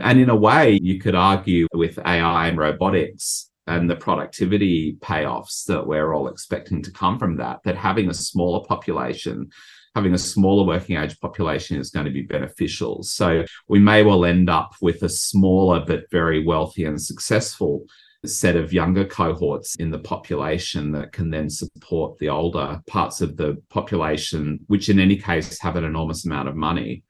And 0.00 0.20
in 0.20 0.28
a 0.28 0.36
way, 0.36 0.78
you 0.82 1.00
could 1.00 1.14
argue 1.14 1.66
with 1.72 1.98
AI 2.04 2.48
and 2.48 2.58
robotics 2.58 3.48
and 3.66 3.88
the 3.88 3.96
productivity 3.96 4.96
payoffs 5.00 5.64
that 5.64 5.86
we're 5.86 6.12
all 6.12 6.28
expecting 6.28 6.82
to 6.82 6.92
come 6.92 7.18
from 7.18 7.36
that, 7.36 7.60
that 7.64 7.76
having 7.76 8.10
a 8.10 8.14
smaller 8.14 8.64
population, 8.66 9.50
having 9.94 10.14
a 10.14 10.18
smaller 10.18 10.66
working 10.66 10.96
age 10.96 11.18
population 11.20 11.78
is 11.78 11.90
going 11.90 12.06
to 12.06 12.12
be 12.12 12.22
beneficial. 12.22 13.02
So 13.02 13.44
we 13.68 13.78
may 13.78 14.02
well 14.02 14.24
end 14.24 14.50
up 14.50 14.74
with 14.82 15.02
a 15.02 15.08
smaller 15.08 15.84
but 15.86 16.10
very 16.10 16.44
wealthy 16.44 16.84
and 16.84 17.00
successful 17.00 17.86
set 18.26 18.56
of 18.56 18.72
younger 18.72 19.04
cohorts 19.04 19.76
in 19.76 19.90
the 19.90 19.98
population 19.98 20.92
that 20.92 21.12
can 21.12 21.30
then 21.30 21.50
support 21.50 22.18
the 22.18 22.28
older 22.28 22.80
parts 22.86 23.20
of 23.20 23.36
the 23.36 23.62
population, 23.68 24.60
which 24.66 24.88
in 24.88 24.98
any 24.98 25.16
case 25.16 25.60
have 25.60 25.76
an 25.76 25.84
enormous 25.84 26.24
amount 26.24 26.48
of 26.48 26.56
money. 26.56 27.02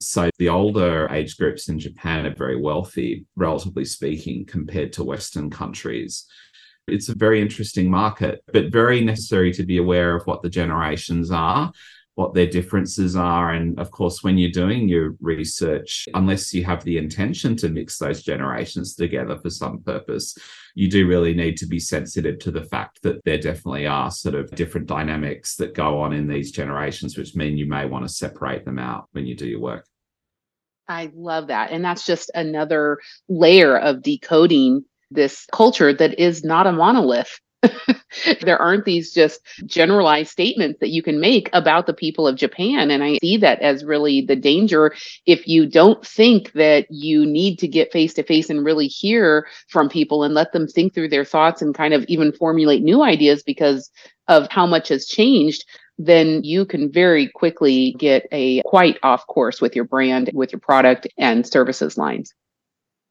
So 0.00 0.30
the 0.38 0.50
older 0.50 1.08
age 1.10 1.36
groups 1.36 1.68
in 1.68 1.78
Japan 1.78 2.26
are 2.26 2.34
very 2.34 2.60
wealthy, 2.60 3.26
relatively 3.34 3.84
speaking, 3.84 4.44
compared 4.44 4.92
to 4.94 5.04
Western 5.04 5.50
countries. 5.50 6.26
It's 6.86 7.08
a 7.08 7.16
very 7.16 7.40
interesting 7.40 7.90
market, 7.90 8.42
but 8.52 8.70
very 8.70 9.00
necessary 9.00 9.52
to 9.54 9.64
be 9.64 9.78
aware 9.78 10.14
of 10.14 10.26
what 10.26 10.42
the 10.42 10.50
generations 10.50 11.30
are 11.30 11.72
what 12.16 12.32
their 12.32 12.46
differences 12.46 13.14
are. 13.14 13.52
And 13.52 13.78
of 13.78 13.90
course, 13.90 14.24
when 14.24 14.38
you're 14.38 14.50
doing 14.50 14.88
your 14.88 15.14
research, 15.20 16.08
unless 16.14 16.52
you 16.52 16.64
have 16.64 16.82
the 16.82 16.96
intention 16.96 17.56
to 17.56 17.68
mix 17.68 17.98
those 17.98 18.22
generations 18.22 18.94
together 18.94 19.38
for 19.38 19.50
some 19.50 19.82
purpose, 19.82 20.36
you 20.74 20.88
do 20.88 21.06
really 21.06 21.34
need 21.34 21.58
to 21.58 21.66
be 21.66 21.78
sensitive 21.78 22.38
to 22.40 22.50
the 22.50 22.64
fact 22.64 23.02
that 23.02 23.22
there 23.24 23.38
definitely 23.38 23.86
are 23.86 24.10
sort 24.10 24.34
of 24.34 24.50
different 24.52 24.86
dynamics 24.86 25.56
that 25.56 25.74
go 25.74 26.00
on 26.00 26.14
in 26.14 26.26
these 26.26 26.50
generations, 26.50 27.18
which 27.18 27.36
mean 27.36 27.58
you 27.58 27.66
may 27.66 27.84
want 27.84 28.06
to 28.06 28.12
separate 28.12 28.64
them 28.64 28.78
out 28.78 29.08
when 29.12 29.26
you 29.26 29.36
do 29.36 29.46
your 29.46 29.60
work. 29.60 29.86
I 30.88 31.10
love 31.14 31.48
that. 31.48 31.70
And 31.70 31.84
that's 31.84 32.06
just 32.06 32.30
another 32.34 32.98
layer 33.28 33.76
of 33.76 34.02
decoding 34.02 34.84
this 35.10 35.46
culture 35.52 35.92
that 35.92 36.18
is 36.18 36.44
not 36.44 36.66
a 36.66 36.72
monolith 36.72 37.38
there 38.42 38.60
aren't 38.60 38.84
these 38.84 39.12
just 39.12 39.40
generalized 39.64 40.30
statements 40.30 40.78
that 40.80 40.90
you 40.90 41.02
can 41.02 41.20
make 41.20 41.48
about 41.52 41.86
the 41.86 41.94
people 41.94 42.26
of 42.26 42.36
Japan. 42.36 42.90
And 42.90 43.02
I 43.02 43.18
see 43.18 43.36
that 43.38 43.60
as 43.60 43.84
really 43.84 44.20
the 44.20 44.36
danger 44.36 44.94
if 45.26 45.46
you 45.48 45.66
don't 45.66 46.04
think 46.06 46.52
that 46.52 46.86
you 46.90 47.24
need 47.26 47.58
to 47.60 47.68
get 47.68 47.92
face 47.92 48.14
to 48.14 48.22
face 48.22 48.50
and 48.50 48.64
really 48.64 48.86
hear 48.86 49.46
from 49.68 49.88
people 49.88 50.22
and 50.22 50.34
let 50.34 50.52
them 50.52 50.66
think 50.66 50.94
through 50.94 51.08
their 51.08 51.24
thoughts 51.24 51.62
and 51.62 51.74
kind 51.74 51.94
of 51.94 52.04
even 52.08 52.32
formulate 52.32 52.82
new 52.82 53.02
ideas 53.02 53.42
because 53.42 53.90
of 54.28 54.48
how 54.50 54.66
much 54.66 54.88
has 54.88 55.06
changed 55.06 55.64
then 55.98 56.44
you 56.44 56.66
can 56.66 56.92
very 56.92 57.28
quickly 57.28 57.94
get 57.98 58.26
a 58.32 58.62
quite 58.62 58.98
off 59.02 59.26
course 59.26 59.60
with 59.60 59.74
your 59.74 59.84
brand, 59.84 60.30
with 60.34 60.52
your 60.52 60.60
product 60.60 61.06
and 61.16 61.46
services 61.46 61.96
lines. 61.96 62.34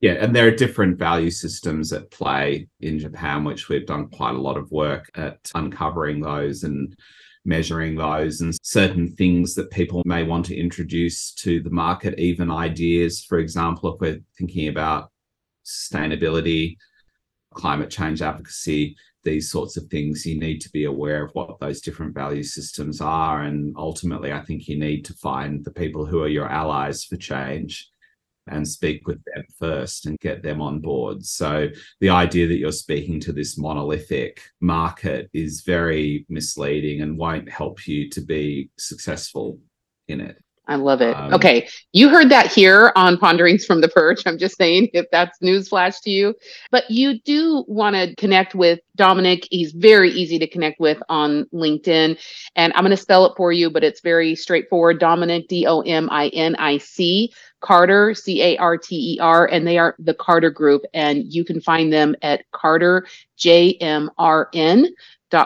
Yeah, 0.02 0.14
and 0.14 0.36
there 0.36 0.48
are 0.48 0.52
different 0.52 1.00
value 1.00 1.32
systems 1.32 1.94
at 1.94 2.12
play 2.12 2.68
in 2.82 3.00
Japan, 3.00 3.44
which 3.44 3.70
we've 3.70 3.88
done 3.88 4.10
quite 4.10 4.36
a 4.36 4.42
lot 4.42 4.58
of 4.58 4.72
work 4.72 5.10
at 5.16 5.52
uncovering 5.56 6.20
those 6.20 6.64
and 6.64 6.96
measuring 7.46 7.96
those 7.96 8.42
and 8.42 8.58
certain 8.62 9.08
things 9.08 9.56
that 9.56 9.72
people 9.72 10.02
may 10.06 10.24
want 10.24 10.46
to 10.46 10.58
introduce 10.58 11.32
to 11.34 11.62
the 11.62 11.70
market, 11.70 12.20
even 12.20 12.52
ideas. 12.52 13.24
For 13.24 13.40
example, 13.40 13.94
if 13.94 14.02
we're 14.02 14.20
thinking 14.38 14.68
about 14.68 15.12
sustainability, 15.64 16.76
climate 17.54 17.90
change 17.90 18.22
advocacy, 18.22 18.96
these 19.24 19.50
sorts 19.50 19.78
of 19.78 19.86
things, 19.86 20.26
you 20.26 20.40
need 20.40 20.60
to 20.60 20.70
be 20.70 20.84
aware 20.84 21.26
of 21.26 21.32
what 21.34 21.60
those 21.60 21.82
different 21.82 22.14
value 22.14 22.44
systems 22.44 23.00
are. 23.00 23.44
And 23.44 23.74
ultimately, 23.78 24.32
I 24.32 24.42
think 24.42 24.68
you 24.68 24.78
need 24.78 25.06
to 25.06 25.14
find 25.14 25.64
the 25.64 25.72
people 25.72 26.06
who 26.06 26.22
are 26.22 26.28
your 26.28 26.50
allies 26.50 27.04
for 27.06 27.16
change 27.16 27.90
and 28.48 28.68
speak 28.68 29.08
with 29.08 29.22
them 29.26 29.44
first 29.58 30.06
and 30.06 30.20
get 30.20 30.44
them 30.44 30.62
on 30.62 30.80
board. 30.80 31.26
So 31.26 31.68
the 32.00 32.10
idea 32.10 32.48
that 32.48 32.58
you're 32.58 32.72
speaking 32.72 33.20
to 33.22 33.34
this 33.34 33.58
monolithic 33.58 34.42
market 34.62 35.30
is 35.34 35.62
very 35.62 36.26
misleading 36.30 37.02
and 37.02 37.18
won't 37.18 37.50
help 37.52 37.88
you 37.88 38.10
to 38.12 38.22
be 38.22 38.70
successful 38.78 39.60
in 40.08 40.22
it. 40.22 40.38
I 40.67 40.75
love 40.75 41.01
it. 41.01 41.15
Um, 41.15 41.34
okay. 41.34 41.67
You 41.93 42.10
heard 42.10 42.30
that 42.30 42.51
here 42.51 42.91
on 42.95 43.17
Ponderings 43.17 43.65
from 43.65 43.82
the 43.82 43.88
Perch. 43.88 44.23
I'm 44.25 44.38
just 44.38 44.58
saying 44.58 44.89
if 44.93 45.06
that's 45.12 45.39
newsflash 45.39 46.01
to 46.01 46.10
you. 46.10 46.34
But 46.71 46.89
you 46.89 47.19
do 47.21 47.63
want 47.67 47.95
to 47.95 48.15
connect 48.15 48.56
with 48.56 48.80
Dominic. 48.95 49.47
He's 49.51 49.71
very 49.71 50.12
easy 50.12 50.39
to 50.39 50.47
connect 50.47 50.80
with 50.80 51.01
on 51.10 51.45
LinkedIn. 51.54 52.19
And 52.56 52.73
I'm 52.73 52.84
going 52.84 52.91
to 52.91 52.97
spell 52.97 53.25
it 53.25 53.34
for 53.38 53.51
you, 53.51 53.69
but 53.69 53.84
it's 53.84 54.01
very 54.01 54.36
straightforward. 54.36 54.99
Dominic, 54.99 55.47
D 55.47 55.67
O 55.67 55.82
M 55.82 56.10
I 56.12 56.30
N 56.30 56.56
I 56.56 56.78
C. 56.78 57.32
Carter, 57.62 58.13
C 58.13 58.43
A 58.43 58.58
R 58.58 58.78
T 58.78 59.15
E 59.15 59.19
R, 59.19 59.47
and 59.47 59.65
they 59.65 59.80
are 59.80 59.95
the 59.97 60.13
Carter 60.13 60.51
Group. 60.51 60.84
And 60.93 61.34
you 61.34 61.43
can 61.43 61.60
find 61.60 61.91
them 61.91 62.15
at 62.21 62.45
Carter, 62.51 63.08
J 63.38 63.73
M 63.82 64.12
R 64.19 64.49
N 64.54 64.88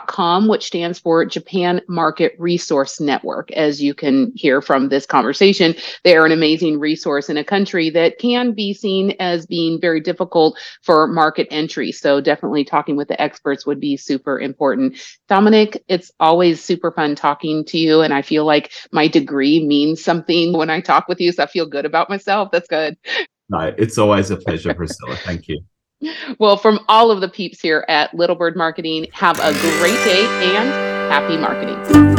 com, 0.08 0.48
which 0.48 0.68
stands 0.68 1.00
for 1.00 1.26
Japan 1.26 1.82
Market 1.88 2.36
Resource 2.38 3.00
Network. 3.00 3.52
As 3.52 3.82
you 3.82 3.94
can 3.94 4.32
hear 4.36 4.62
from 4.62 4.90
this 4.90 5.06
conversation, 5.06 5.74
they 6.04 6.16
are 6.16 6.26
an 6.26 6.32
amazing 6.32 6.80
resource 6.80 7.30
in 7.30 7.38
a 7.38 7.44
country 7.44 7.90
that 7.90 8.20
can 8.20 8.54
be 8.54 8.74
seen 8.74 9.16
as 9.20 9.46
being 9.46 9.82
very 9.82 10.00
difficult 10.00 10.60
for 10.84 11.08
market 11.08 11.48
entry. 11.50 11.92
So, 11.92 12.22
definitely 12.22 12.64
talking 12.64 12.96
with 12.96 13.08
the 13.08 13.20
experts 13.20 13.66
would 13.66 13.80
be 13.80 13.98
super 13.98 14.40
important. 14.40 14.98
Dominic, 15.28 15.84
it's 15.88 16.12
always 16.20 16.64
super 16.64 16.92
fun 16.92 17.16
talking 17.16 17.66
to 17.66 17.78
you. 17.78 18.02
And 18.02 18.14
I 18.14 18.22
feel 18.22 18.46
like 18.46 18.72
my 18.92 19.08
degree 19.08 19.66
means 19.66 20.04
something 20.04 20.54
when 20.54 20.70
I 20.70 20.82
talk 20.82 21.08
with 21.08 21.20
you. 21.20 21.32
So, 21.32 21.44
I 21.44 21.48
feel 21.48 21.66
good 21.66 21.86
about 21.86 22.10
myself. 22.10 22.52
That's 22.52 22.68
good. 22.68 22.98
No, 23.50 23.74
it's 23.78 23.98
always 23.98 24.30
a 24.30 24.38
pleasure, 24.38 24.74
Priscilla. 24.74 25.16
Thank 25.16 25.48
you. 25.48 25.60
Well, 26.40 26.58
from 26.58 26.80
all 26.88 27.12
of 27.12 27.22
the 27.22 27.30
peeps 27.30 27.60
here 27.60 27.86
at 27.88 28.14
Little 28.14 28.36
Bird 28.36 28.56
Marketing, 28.56 29.08
have 29.12 29.40
a 29.40 29.52
great 29.80 30.02
day 30.06 30.26
and 30.26 30.70
happy 31.12 31.38
marketing. 31.38 32.19